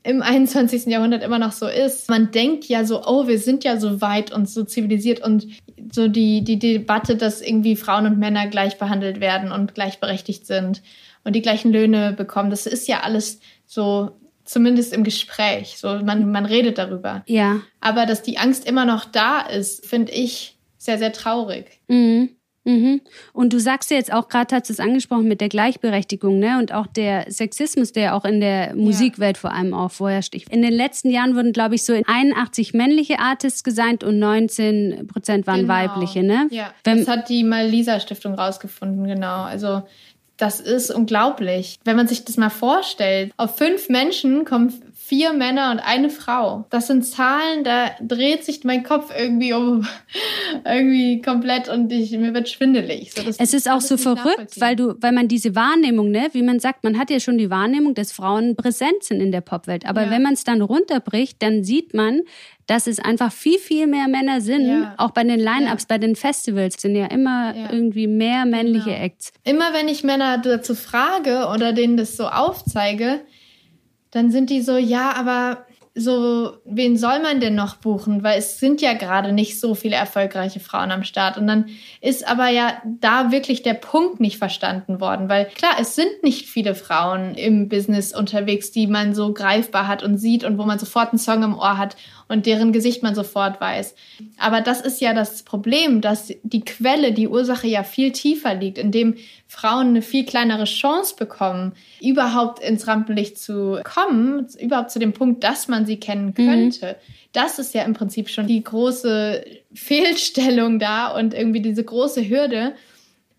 [0.03, 0.87] im 21.
[0.87, 2.09] Jahrhundert immer noch so ist.
[2.11, 5.47] Man denkt ja so, oh, wir sind ja so weit und so zivilisiert und
[5.93, 10.83] so die, die Debatte, dass irgendwie Frauen und Männer gleich behandelt werden und gleichberechtigt sind
[11.25, 12.51] und die gleichen Löhne bekommen.
[12.51, 14.13] Das ist ja alles so
[14.45, 15.79] zumindest im Gespräch.
[15.79, 17.23] So, man, man redet darüber.
[17.27, 17.61] Ja.
[17.81, 21.81] Aber dass die Angst immer noch da ist, finde ich sehr, sehr traurig.
[21.89, 22.31] Mhm.
[22.65, 23.01] Mhm.
[23.33, 26.59] Und du sagst ja jetzt auch gerade, hast du es angesprochen mit der Gleichberechtigung, ne?
[26.59, 29.41] Und auch der Sexismus, der auch in der Musikwelt ja.
[29.41, 30.35] vor allem auch vorherrscht.
[30.35, 35.47] In den letzten Jahren wurden, glaube ich, so 81 männliche Artists gesigned und 19 Prozent
[35.49, 35.75] waren genau.
[35.75, 36.47] weibliche, ne?
[36.51, 36.73] Ja.
[36.85, 39.43] Wenn, das hat die Malisa Stiftung rausgefunden, genau.
[39.43, 39.83] Also
[40.43, 41.79] das ist unglaublich.
[41.85, 44.75] Wenn man sich das mal vorstellt, auf fünf Menschen kommen
[45.13, 46.65] vier Männer und eine Frau.
[46.71, 49.87] Das sind Zahlen, da dreht sich mein Kopf irgendwie um
[50.65, 53.13] irgendwie komplett und ich, mir wird schwindelig.
[53.13, 56.61] So, es ist auch so verrückt, weil du, weil man diese Wahrnehmung, ne, wie man
[56.61, 59.85] sagt, man hat ja schon die Wahrnehmung, dass Frauen präsent sind in der Popwelt.
[59.85, 60.11] Aber ja.
[60.11, 62.23] wenn man es dann runterbricht, dann sieht man,
[62.67, 64.67] dass es einfach viel, viel mehr Männer sind.
[64.67, 64.95] Ja.
[64.97, 65.87] Auch bei den Line-Ups, ja.
[65.89, 67.71] bei den Festivals sind ja immer ja.
[67.71, 69.05] irgendwie mehr männliche genau.
[69.05, 69.33] Acts.
[69.45, 73.21] Immer wenn ich Männer dazu frage oder denen das so aufzeige,
[74.13, 78.23] dann sind die so, ja, aber so, wen soll man denn noch buchen?
[78.23, 81.37] Weil es sind ja gerade nicht so viele erfolgreiche Frauen am Start.
[81.37, 81.67] Und dann
[82.01, 85.29] ist aber ja da wirklich der Punkt nicht verstanden worden.
[85.29, 90.03] Weil klar, es sind nicht viele Frauen im Business unterwegs, die man so greifbar hat
[90.03, 91.97] und sieht und wo man sofort einen Song im Ohr hat
[92.33, 93.95] und deren Gesicht man sofort weiß.
[94.39, 98.79] Aber das ist ja das Problem, dass die Quelle, die Ursache ja viel tiefer liegt,
[98.79, 105.13] indem Frauen eine viel kleinere Chance bekommen, überhaupt ins Rampenlicht zu kommen, überhaupt zu dem
[105.13, 106.47] Punkt, dass man sie kennen mhm.
[106.47, 106.87] könnte.
[106.87, 107.13] Mhm.
[107.33, 112.75] Das ist ja im Prinzip schon die große Fehlstellung da und irgendwie diese große Hürde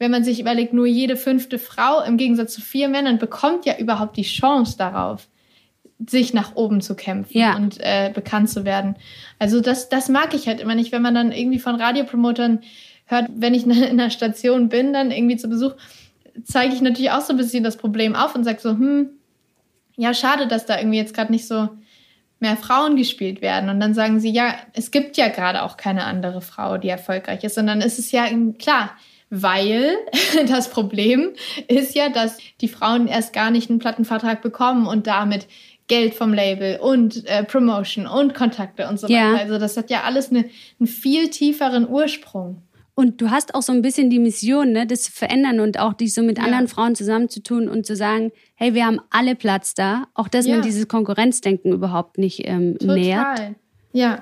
[0.04, 3.78] wenn man sich überlegt, nur jede fünfte Frau im Gegensatz zu vier Männern bekommt ja
[3.78, 5.30] überhaupt die Chance darauf
[6.06, 7.56] sich nach oben zu kämpfen ja.
[7.56, 8.96] und äh, bekannt zu werden.
[9.40, 12.60] Also das, das mag ich halt immer nicht, wenn man dann irgendwie von Radiopromotern
[13.06, 15.74] hört, wenn ich in einer Station bin, dann irgendwie zu Besuch,
[16.44, 19.12] zeige ich natürlich auch so ein bisschen das Problem auf und sage so, hm,
[19.96, 21.70] ja, schade, dass da irgendwie jetzt gerade nicht so
[22.44, 23.70] mehr Frauen gespielt werden.
[23.70, 27.44] Und dann sagen sie, ja, es gibt ja gerade auch keine andere Frau, die erfolgreich
[27.44, 28.28] ist, sondern es ist ja
[28.60, 28.92] klar,
[29.32, 29.96] weil
[30.48, 31.32] das Problem
[31.68, 35.48] ist ja, dass die Frauen erst gar nicht einen Plattenvertrag bekommen und damit
[35.88, 39.34] Geld vom Label und äh, Promotion und Kontakte und so ja.
[39.34, 39.42] weiter.
[39.42, 40.46] Also das hat ja alles eine,
[40.80, 42.62] einen viel tieferen Ursprung.
[42.96, 45.94] Und du hast auch so ein bisschen die Mission, ne, das zu verändern und auch
[45.94, 46.44] dich so mit ja.
[46.44, 50.06] anderen Frauen zusammenzutun und zu sagen, hey, wir haben alle Platz da.
[50.14, 50.56] Auch dass ja.
[50.56, 52.96] man dieses Konkurrenzdenken überhaupt nicht ähm, Total.
[52.96, 53.40] nährt.
[53.94, 54.22] Ja.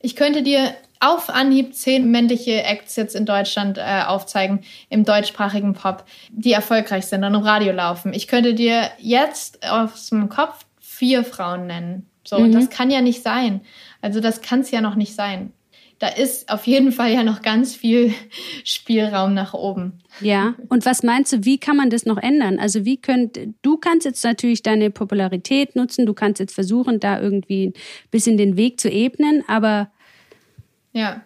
[0.00, 5.74] Ich könnte dir auf Anhieb zehn männliche Acts jetzt in Deutschland äh, aufzeigen, im deutschsprachigen
[5.74, 8.12] Pop, die erfolgreich sind und im Radio laufen.
[8.12, 12.08] Ich könnte dir jetzt aus dem Kopf vier Frauen nennen.
[12.26, 12.52] So, mhm.
[12.52, 13.60] das kann ja nicht sein.
[14.00, 15.52] Also das kann es ja noch nicht sein.
[15.98, 18.12] Da ist auf jeden Fall ja noch ganz viel
[18.64, 20.00] Spielraum nach oben.
[20.20, 22.58] Ja, und was meinst du, wie kann man das noch ändern?
[22.58, 27.20] Also wie könnt, du kannst jetzt natürlich deine Popularität nutzen, du kannst jetzt versuchen, da
[27.20, 27.74] irgendwie ein
[28.10, 29.90] bisschen den Weg zu ebnen, aber.
[30.92, 31.22] Ja,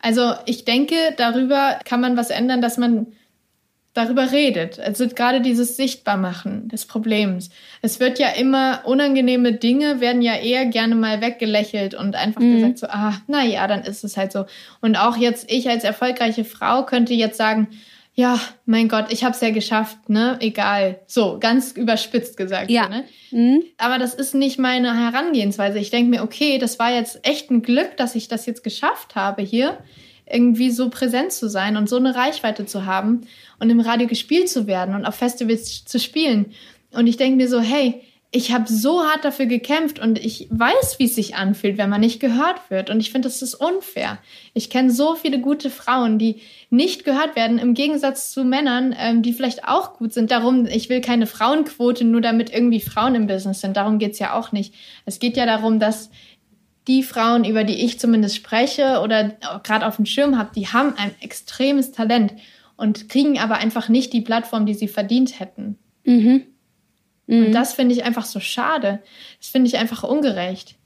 [0.00, 3.08] also ich denke, darüber kann man was ändern, dass man
[3.96, 4.78] darüber redet.
[4.78, 7.50] Also gerade dieses Sichtbarmachen des Problems.
[7.82, 12.56] Es wird ja immer, unangenehme Dinge werden ja eher gerne mal weggelächelt und einfach mhm.
[12.56, 14.44] gesagt so, ah, na ja, dann ist es halt so.
[14.80, 17.68] Und auch jetzt ich als erfolgreiche Frau könnte jetzt sagen,
[18.14, 20.38] ja, mein Gott, ich habe es ja geschafft, ne?
[20.40, 21.00] Egal.
[21.06, 22.70] So, ganz überspitzt gesagt.
[22.70, 22.88] Ja.
[22.88, 23.04] Ne?
[23.30, 23.62] Mhm.
[23.76, 25.78] Aber das ist nicht meine Herangehensweise.
[25.78, 29.16] Ich denke mir, okay, das war jetzt echt ein Glück, dass ich das jetzt geschafft
[29.16, 29.76] habe hier
[30.28, 33.26] irgendwie so präsent zu sein und so eine Reichweite zu haben
[33.58, 36.46] und im Radio gespielt zu werden und auf Festivals zu spielen.
[36.92, 40.98] Und ich denke mir so, hey, ich habe so hart dafür gekämpft und ich weiß,
[40.98, 42.90] wie es sich anfühlt, wenn man nicht gehört wird.
[42.90, 44.18] Und ich finde, das ist unfair.
[44.52, 49.22] Ich kenne so viele gute Frauen, die nicht gehört werden, im Gegensatz zu Männern, ähm,
[49.22, 50.30] die vielleicht auch gut sind.
[50.30, 53.76] Darum, ich will keine Frauenquote, nur damit irgendwie Frauen im Business sind.
[53.76, 54.74] Darum geht's ja auch nicht.
[55.06, 56.10] Es geht ja darum, dass
[56.88, 59.30] die Frauen, über die ich zumindest spreche oder
[59.62, 62.32] gerade auf dem Schirm habe, die haben ein extremes Talent
[62.76, 65.78] und kriegen aber einfach nicht die Plattform, die sie verdient hätten.
[66.04, 66.44] Mhm.
[67.26, 67.46] Mhm.
[67.46, 69.00] Und das finde ich einfach so schade.
[69.38, 70.76] Das finde ich einfach ungerecht.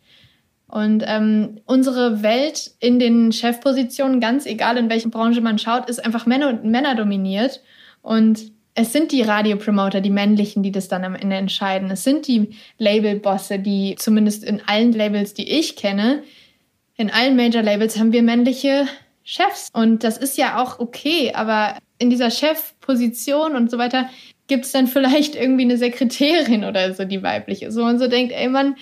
[0.68, 6.05] Und ähm, unsere Welt in den Chefpositionen, ganz egal in welche Branche man schaut, ist
[6.05, 7.61] einfach Männer und Männer dominiert.
[8.03, 11.90] Und es sind die Radiopromoter, die männlichen, die das dann am Ende entscheiden.
[11.90, 16.22] Es sind die Labelbosse, die zumindest in allen Labels, die ich kenne,
[16.96, 18.87] in allen Major-Labels haben wir männliche
[19.31, 19.69] Chefs.
[19.73, 24.11] Und das ist ja auch okay, aber in dieser Chefposition und so weiter
[24.49, 28.09] gibt es dann vielleicht irgendwie eine Sekretärin oder so, die weiblich ist, wo man so
[28.09, 28.75] denkt, ey, man,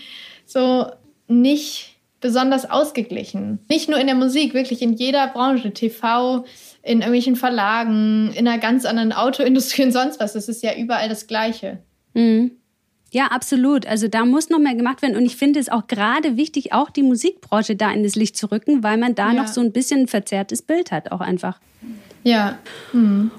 [0.47, 0.87] so
[1.27, 3.59] nicht besonders ausgeglichen.
[3.69, 6.47] Nicht nur in der Musik, wirklich in jeder Branche, TV,
[6.83, 10.35] in irgendwelchen Verlagen, in einer ganz anderen Autoindustrie und sonst was.
[10.35, 11.83] Es ist ja überall das Gleiche.
[12.15, 12.58] Mhm.
[13.11, 13.87] Ja, absolut.
[13.87, 15.17] Also da muss noch mehr gemacht werden.
[15.17, 18.51] Und ich finde es auch gerade wichtig, auch die Musikbranche da in das Licht zu
[18.51, 19.43] rücken, weil man da ja.
[19.43, 21.59] noch so ein bisschen ein verzerrtes Bild hat, auch einfach.
[22.23, 22.59] Ja.
[22.93, 23.31] Mhm.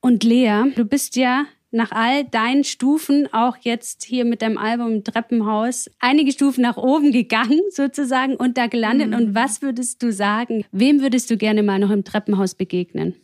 [0.00, 5.04] Und Lea, du bist ja nach all deinen Stufen auch jetzt hier mit deinem Album
[5.04, 9.08] Treppenhaus einige Stufen nach oben gegangen sozusagen und da gelandet.
[9.08, 9.14] Mhm.
[9.14, 10.64] Und was würdest du sagen?
[10.70, 13.16] Wem würdest du gerne mal noch im Treppenhaus begegnen?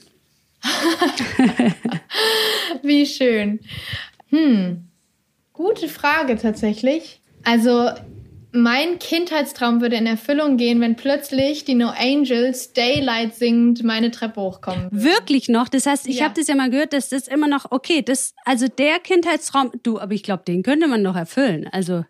[2.83, 3.61] Wie schön.
[4.31, 4.88] Hm,
[5.59, 7.21] gute Frage tatsächlich.
[7.45, 7.91] Also
[8.53, 14.41] mein Kindheitstraum würde in Erfüllung gehen, wenn plötzlich die No Angels Daylight singend meine Treppe
[14.41, 14.85] hochkommen.
[14.85, 15.05] Würden.
[15.05, 15.69] Wirklich noch?
[15.69, 16.25] Das heißt, ich ja.
[16.25, 19.99] habe das ja mal gehört, dass das immer noch okay, das also der Kindheitstraum, du,
[19.99, 21.69] aber ich glaube, den könnte man noch erfüllen.
[21.71, 22.05] Also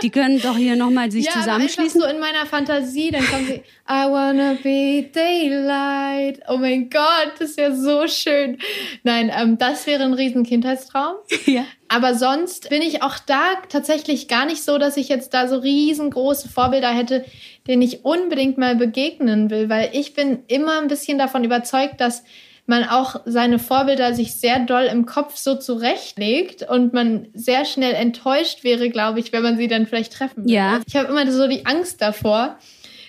[0.00, 2.00] die können doch hier nochmal sich ja, zusammenschließen.
[2.00, 6.40] Ja, so in meiner Fantasie, dann kommen sie, I wanna be daylight.
[6.48, 8.58] Oh mein Gott, das ist ja so schön.
[9.02, 11.16] Nein, ähm, das wäre ein riesen Kindheitstraum.
[11.46, 11.66] Ja.
[11.88, 15.58] Aber sonst bin ich auch da tatsächlich gar nicht so, dass ich jetzt da so
[15.58, 17.24] riesengroße Vorbilder hätte,
[17.66, 22.22] denen ich unbedingt mal begegnen will, weil ich bin immer ein bisschen davon überzeugt, dass
[22.66, 27.94] man auch seine Vorbilder sich sehr doll im Kopf so zurechtlegt und man sehr schnell
[27.94, 30.52] enttäuscht wäre, glaube ich, wenn man sie dann vielleicht treffen würde.
[30.52, 30.80] Ja.
[30.86, 32.58] Ich habe immer so die Angst davor,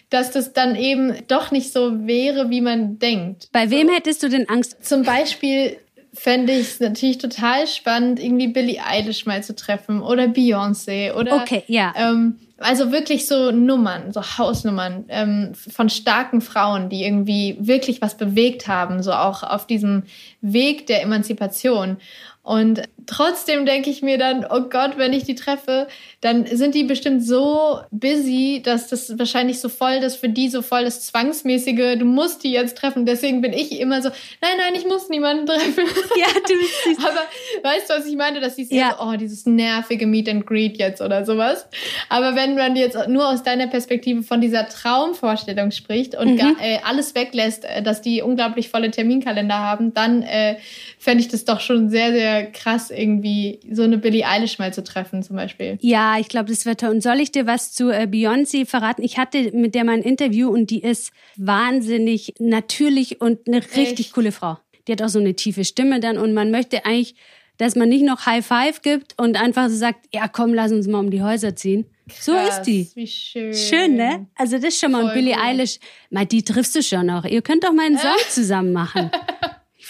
[0.09, 3.49] dass das dann eben doch nicht so wäre, wie man denkt.
[3.51, 4.83] Bei wem hättest du denn Angst?
[4.83, 5.77] Zum Beispiel
[6.13, 11.37] fände ich es natürlich total spannend, irgendwie Billie Eilish mal zu treffen oder Beyoncé oder
[11.37, 11.93] okay, ja.
[11.97, 18.15] Ähm, also wirklich so Nummern, so Hausnummern ähm, von starken Frauen, die irgendwie wirklich was
[18.15, 20.03] bewegt haben, so auch auf diesem
[20.41, 21.97] Weg der Emanzipation.
[22.43, 25.87] Und trotzdem denke ich mir dann, oh Gott, wenn ich die treffe,
[26.21, 30.61] dann sind die bestimmt so busy, dass das wahrscheinlich so voll, das für die so
[30.61, 33.05] voll das Zwangsmäßige, du musst die jetzt treffen.
[33.05, 34.09] Deswegen bin ich immer so,
[34.41, 35.83] nein, nein, ich muss niemanden treffen.
[36.15, 37.21] Ja, du bist Aber
[37.63, 38.39] weißt du, was ich meine?
[38.39, 38.97] Dass sie ja.
[38.97, 41.67] so, oh, dieses nervige Meet and Greet jetzt oder sowas.
[42.09, 46.37] Aber wenn man jetzt nur aus deiner Perspektive von dieser Traumvorstellung spricht und mhm.
[46.37, 50.57] gar, äh, alles weglässt, äh, dass die unglaublich volle Terminkalender haben, dann äh,
[50.99, 54.83] fände ich das doch schon sehr, sehr krass, irgendwie so eine Billie Eilish mal zu
[54.83, 55.77] treffen zum Beispiel.
[55.81, 56.89] Ja, ich glaube, das wird toll.
[56.89, 59.03] Und soll ich dir was zu äh, Beyoncé verraten?
[59.03, 64.07] Ich hatte mit der mal ein Interview und die ist wahnsinnig natürlich und eine richtig
[64.07, 64.13] Echt?
[64.13, 64.57] coole Frau.
[64.87, 67.15] Die hat auch so eine tiefe Stimme dann und man möchte eigentlich,
[67.57, 70.87] dass man nicht noch High Five gibt und einfach so sagt, ja komm, lass uns
[70.87, 71.85] mal um die Häuser ziehen.
[72.09, 72.89] Krass, so ist die.
[72.95, 73.53] Wie schön.
[73.53, 74.27] Schön, ne?
[74.35, 75.43] Also das ist schon mal Voll Billie gut.
[75.43, 75.79] Eilish.
[76.09, 77.23] Mal, die triffst du schon noch.
[77.23, 79.09] Ihr könnt doch mal einen Song zusammen machen.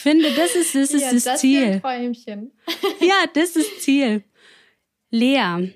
[0.03, 1.81] Ich finde, das ist das, ist ja, das, das Ziel.
[2.99, 4.25] Ja, das ist Ziel.
[5.11, 5.73] Lea,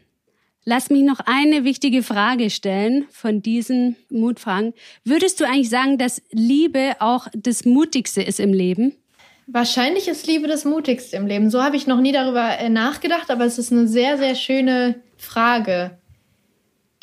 [0.66, 4.74] lass mich noch eine wichtige Frage stellen von diesen Mutfragen.
[5.06, 8.98] Würdest du eigentlich sagen, dass Liebe auch das Mutigste ist im Leben?
[9.46, 11.50] Wahrscheinlich ist Liebe das Mutigste im Leben.
[11.50, 14.96] So habe ich noch nie darüber äh, nachgedacht, aber es ist eine sehr, sehr schöne
[15.16, 15.98] Frage.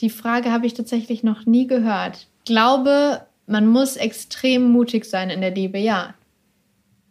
[0.00, 2.26] Die Frage habe ich tatsächlich noch nie gehört.
[2.40, 6.12] Ich glaube, man muss extrem mutig sein in der Liebe, ja.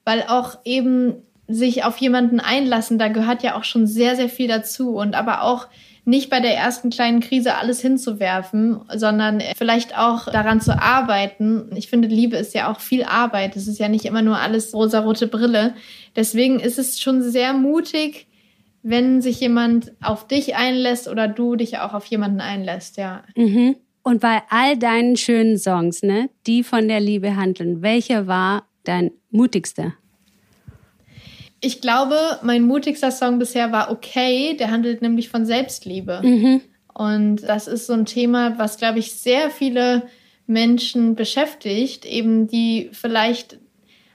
[0.05, 1.15] Weil auch eben
[1.47, 4.95] sich auf jemanden einlassen, da gehört ja auch schon sehr, sehr viel dazu.
[4.95, 5.67] Und aber auch
[6.05, 11.69] nicht bei der ersten kleinen Krise alles hinzuwerfen, sondern vielleicht auch daran zu arbeiten.
[11.75, 13.55] Ich finde, Liebe ist ja auch viel Arbeit.
[13.55, 15.75] Es ist ja nicht immer nur alles rosarote Brille.
[16.15, 18.27] Deswegen ist es schon sehr mutig,
[18.81, 23.23] wenn sich jemand auf dich einlässt oder du dich auch auf jemanden einlässt, ja.
[23.35, 23.77] Mhm.
[24.03, 29.11] Und bei all deinen schönen Songs, ne, die von der Liebe handeln, welcher war dein
[29.31, 29.93] mutigster?
[31.63, 34.55] ich glaube, mein mutigster Song bisher war Okay.
[34.59, 36.19] Der handelt nämlich von Selbstliebe.
[36.21, 36.61] Mhm.
[36.93, 40.03] Und das ist so ein Thema, was, glaube ich, sehr viele
[40.45, 43.59] Menschen beschäftigt, eben die vielleicht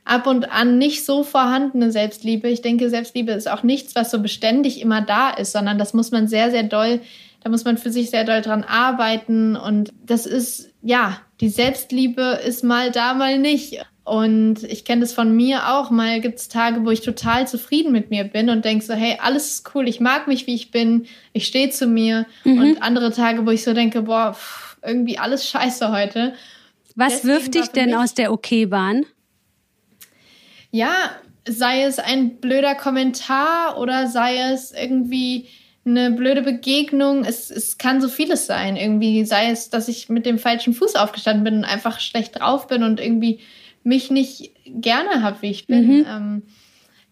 [0.05, 2.49] ab und an nicht so vorhandene Selbstliebe.
[2.49, 6.11] Ich denke, Selbstliebe ist auch nichts, was so beständig immer da ist, sondern das muss
[6.11, 7.01] man sehr, sehr doll,
[7.43, 9.57] da muss man für sich sehr doll dran arbeiten.
[9.57, 13.83] Und das ist, ja, die Selbstliebe ist mal da, mal nicht.
[14.09, 15.91] Und ich kenne das von mir auch.
[15.91, 19.19] Mal gibt es Tage, wo ich total zufrieden mit mir bin und denke so, hey,
[19.21, 22.27] alles ist cool, ich mag mich, wie ich bin, ich stehe zu mir.
[22.45, 22.59] Mhm.
[22.59, 26.35] Und andere Tage, wo ich so denke, boah, pff, irgendwie alles scheiße heute.
[26.95, 29.01] Was Deswegen wirft dich denn aus der OK-Bahn?
[29.01, 29.07] Okay
[30.71, 31.11] ja,
[31.47, 35.49] sei es ein blöder Kommentar oder sei es irgendwie
[35.85, 37.25] eine blöde Begegnung.
[37.25, 38.77] Es, es kann so vieles sein.
[38.77, 42.67] Irgendwie sei es, dass ich mit dem falschen Fuß aufgestanden bin und einfach schlecht drauf
[42.67, 43.41] bin und irgendwie
[43.89, 45.87] mich nicht gerne habe, wie ich bin.
[45.87, 46.07] Mhm.
[46.09, 46.43] Ähm,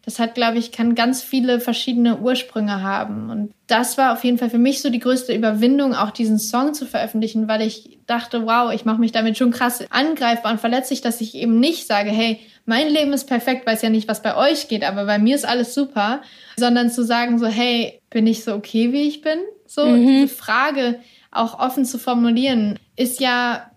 [0.06, 3.28] das hat, glaube ich, kann ganz viele verschiedene Ursprünge haben.
[3.28, 6.74] Und das war auf jeden Fall für mich so die größte Überwindung, auch diesen Song
[6.74, 11.00] zu veröffentlichen, weil ich dachte, wow, ich mache mich damit schon krass angreifbar und verletzlich,
[11.00, 14.36] dass ich eben nicht sage, hey, mein Leben ist perfekt, weiß ja nicht, was bei
[14.36, 16.22] euch geht, aber bei mir ist alles super,
[16.56, 19.38] sondern zu sagen so, hey, bin ich so okay, wie ich bin?
[19.66, 20.06] So, mhm.
[20.06, 21.00] diese Frage
[21.32, 23.72] auch offen zu formulieren, ist ja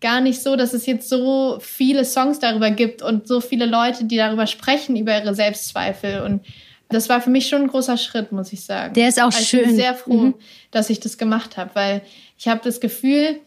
[0.00, 4.04] gar nicht so, dass es jetzt so viele Songs darüber gibt und so viele Leute,
[4.04, 6.22] die darüber sprechen, über ihre Selbstzweifel.
[6.22, 6.42] Und
[6.88, 8.94] das war für mich schon ein großer Schritt, muss ich sagen.
[8.94, 9.60] Der ist auch also schön.
[9.60, 10.34] Ich bin sehr froh, mhm.
[10.70, 12.02] dass ich das gemacht habe, weil
[12.38, 13.40] ich habe das Gefühl,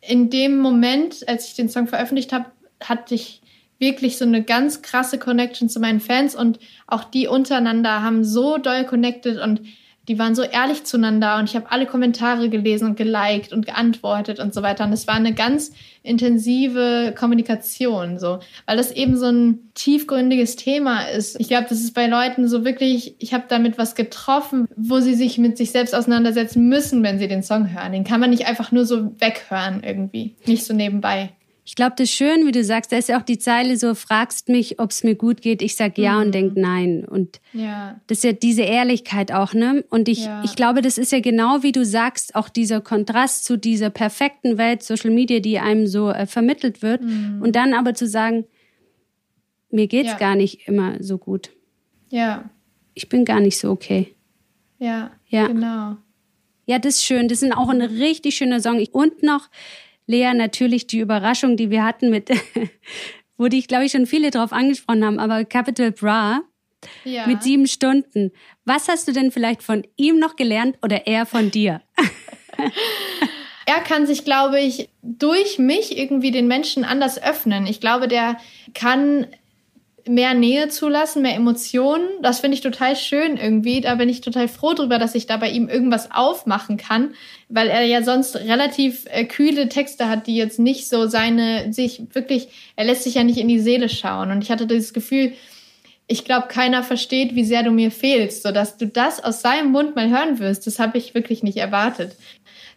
[0.00, 2.46] in dem Moment, als ich den Song veröffentlicht habe,
[2.80, 3.40] hatte ich
[3.78, 8.58] wirklich so eine ganz krasse Connection zu meinen Fans und auch die untereinander haben so
[8.58, 9.60] doll connected und
[10.08, 14.38] die waren so ehrlich zueinander und ich habe alle Kommentare gelesen und geliked und geantwortet
[14.38, 14.84] und so weiter.
[14.84, 21.02] Und es war eine ganz intensive Kommunikation, so, weil das eben so ein tiefgründiges Thema
[21.08, 21.40] ist.
[21.40, 25.14] Ich glaube, das ist bei Leuten so wirklich, ich habe damit was getroffen, wo sie
[25.14, 27.92] sich mit sich selbst auseinandersetzen müssen, wenn sie den Song hören.
[27.92, 31.30] Den kann man nicht einfach nur so weghören irgendwie, nicht so nebenbei.
[31.68, 33.96] Ich glaube, das ist schön, wie du sagst, da ist ja auch die Zeile so,
[33.96, 36.26] fragst mich, ob es mir gut geht, ich sag ja mhm.
[36.26, 37.04] und denk nein.
[37.04, 38.00] Und ja.
[38.06, 39.84] das ist ja diese Ehrlichkeit auch, ne?
[39.90, 40.44] Und ich, ja.
[40.44, 44.58] ich glaube, das ist ja genau wie du sagst, auch dieser Kontrast zu dieser perfekten
[44.58, 47.02] Welt, Social Media, die einem so äh, vermittelt wird.
[47.02, 47.42] Mhm.
[47.42, 48.44] Und dann aber zu sagen,
[49.72, 50.18] mir geht's ja.
[50.18, 51.50] gar nicht immer so gut.
[52.10, 52.48] Ja.
[52.94, 54.14] Ich bin gar nicht so okay.
[54.78, 55.48] Ja, ja.
[55.48, 55.96] genau.
[56.66, 57.26] Ja, das ist schön.
[57.26, 58.84] Das ist auch ein richtig schöner Song.
[58.92, 59.48] Und noch,
[60.06, 62.30] Lea, natürlich die Überraschung, die wir hatten mit,
[63.36, 66.42] wo dich, glaube ich, schon viele drauf angesprochen haben, aber Capital Bra
[67.04, 67.26] ja.
[67.26, 68.32] mit sieben Stunden.
[68.64, 71.82] Was hast du denn vielleicht von ihm noch gelernt oder er von dir?
[73.66, 77.66] er kann sich, glaube ich, durch mich irgendwie den Menschen anders öffnen.
[77.66, 78.38] Ich glaube, der
[78.74, 79.26] kann
[80.08, 82.06] mehr Nähe zulassen, mehr Emotionen.
[82.22, 83.80] Das finde ich total schön irgendwie.
[83.80, 87.14] Da bin ich total froh drüber, dass ich da bei ihm irgendwas aufmachen kann,
[87.48, 92.02] weil er ja sonst relativ äh, kühle Texte hat, die jetzt nicht so seine, sich
[92.12, 94.30] wirklich, er lässt sich ja nicht in die Seele schauen.
[94.30, 95.32] Und ich hatte dieses Gefühl,
[96.08, 99.72] ich glaube, keiner versteht, wie sehr du mir fehlst, so dass du das aus seinem
[99.72, 100.66] Mund mal hören wirst.
[100.66, 102.16] Das habe ich wirklich nicht erwartet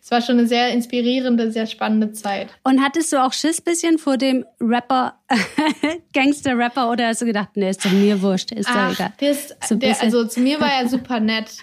[0.09, 2.47] es war schon eine sehr inspirierende, sehr spannende Zeit.
[2.63, 5.19] Und hattest du auch Schiss bisschen vor dem Rapper,
[6.15, 9.13] Gangster-Rapper oder hast du gedacht, nee, ist doch mir wurscht, ist doch egal.
[9.19, 11.57] Ist, so der, also zu mir war er super nett,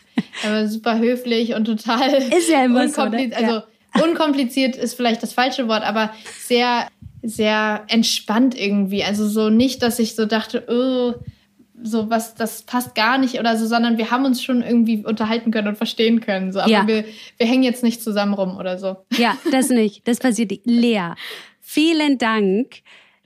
[0.44, 3.34] er war super höflich und total ist ja immer unkompliziert.
[3.34, 3.64] So, ne?
[3.94, 6.86] Also unkompliziert ist vielleicht das falsche Wort, aber sehr,
[7.24, 9.02] sehr entspannt irgendwie.
[9.02, 11.20] Also so nicht, dass ich so dachte, oh,
[11.86, 15.50] so was, das passt gar nicht oder so, sondern wir haben uns schon irgendwie unterhalten
[15.50, 16.52] können und verstehen können.
[16.52, 16.60] So.
[16.60, 16.86] Aber ja.
[16.86, 17.04] wir,
[17.38, 18.96] wir hängen jetzt nicht zusammen rum oder so.
[19.16, 20.06] Ja, das nicht.
[20.06, 20.66] Das passiert nicht.
[20.66, 21.12] Lea,
[21.60, 22.82] vielen Dank,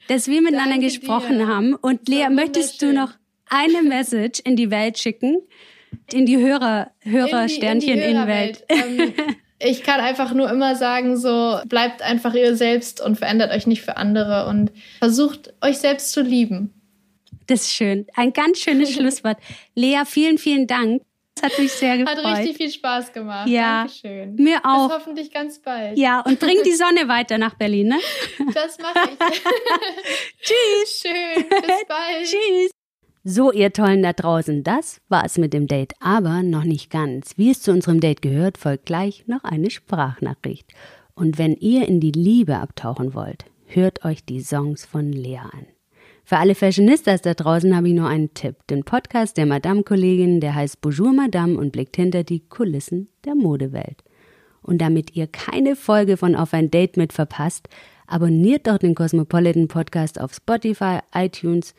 [0.08, 1.48] dass wir miteinander Danke gesprochen dir.
[1.48, 1.74] haben.
[1.74, 3.12] Und Lea, möchtest du noch
[3.48, 5.38] eine Message in die Welt schicken?
[6.12, 8.64] In die Hörer, Hörersternchen in, in, die Welt.
[8.68, 9.12] Ähm,
[9.58, 13.82] ich kann einfach nur immer sagen, so bleibt einfach ihr selbst und verändert euch nicht
[13.82, 16.80] für andere und versucht euch selbst zu lieben.
[17.51, 18.07] Das ist schön.
[18.14, 19.38] Ein ganz schönes Schlusswort.
[19.74, 21.03] Lea, vielen, vielen Dank.
[21.34, 22.24] Das hat mich sehr gefreut.
[22.24, 23.48] Hat richtig viel Spaß gemacht.
[23.48, 24.34] Ja, Dankeschön.
[24.36, 24.88] mir auch.
[24.88, 25.98] Bis hoffentlich ganz bald.
[25.98, 27.98] Ja, und bring die Sonne weiter nach Berlin, ne?
[28.55, 29.18] Das mache ich.
[30.42, 31.03] Tschüss.
[31.03, 31.44] Schön.
[31.48, 32.24] Bis bald.
[32.24, 32.70] Tschüss.
[33.24, 37.32] So, ihr Tollen da draußen, das war es mit dem Date, aber noch nicht ganz.
[37.36, 40.72] Wie es zu unserem Date gehört, folgt gleich noch eine Sprachnachricht.
[41.14, 45.66] Und wenn ihr in die Liebe abtauchen wollt, hört euch die Songs von Lea an.
[46.31, 48.55] Für alle Fashionistas da draußen habe ich nur einen Tipp.
[48.68, 54.05] Den Podcast der Madame-Kollegin, der heißt Bonjour Madame und blickt hinter die Kulissen der Modewelt.
[54.62, 57.68] Und damit ihr keine Folge von Auf ein Date mit verpasst,
[58.07, 61.74] abonniert doch den Cosmopolitan Podcast auf Spotify, iTunes,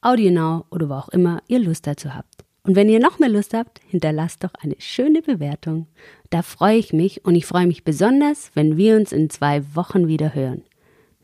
[0.00, 2.44] AudioNow oder wo auch immer ihr Lust dazu habt.
[2.62, 5.88] Und wenn ihr noch mehr Lust habt, hinterlasst doch eine schöne Bewertung.
[6.30, 10.06] Da freue ich mich und ich freue mich besonders, wenn wir uns in zwei Wochen
[10.06, 10.62] wieder hören.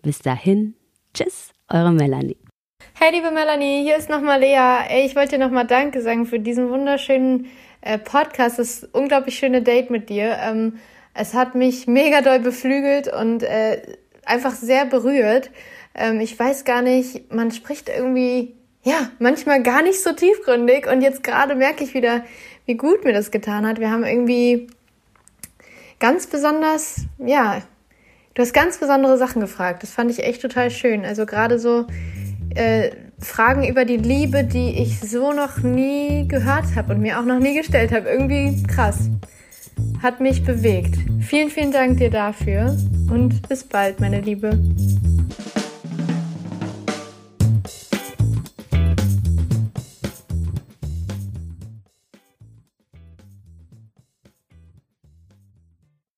[0.02, 0.74] Bis dahin,
[1.12, 2.43] tschüss, eure Melanie.
[2.96, 5.04] Hey, liebe Melanie, hier ist nochmal Lea.
[5.04, 9.90] Ich wollte dir nochmal Danke sagen für diesen wunderschönen äh, Podcast, das unglaublich schöne Date
[9.90, 10.38] mit dir.
[10.40, 10.78] Ähm,
[11.12, 13.82] es hat mich mega doll beflügelt und äh,
[14.24, 15.50] einfach sehr berührt.
[15.96, 21.02] Ähm, ich weiß gar nicht, man spricht irgendwie, ja, manchmal gar nicht so tiefgründig und
[21.02, 22.24] jetzt gerade merke ich wieder,
[22.64, 23.80] wie gut mir das getan hat.
[23.80, 24.68] Wir haben irgendwie
[25.98, 27.60] ganz besonders, ja,
[28.34, 29.82] du hast ganz besondere Sachen gefragt.
[29.82, 31.04] Das fand ich echt total schön.
[31.04, 31.86] Also gerade so,
[32.54, 37.24] äh, Fragen über die Liebe, die ich so noch nie gehört habe und mir auch
[37.24, 38.08] noch nie gestellt habe.
[38.08, 39.10] Irgendwie krass.
[40.02, 40.96] Hat mich bewegt.
[41.20, 42.76] Vielen, vielen Dank dir dafür
[43.10, 44.58] und bis bald, meine Liebe.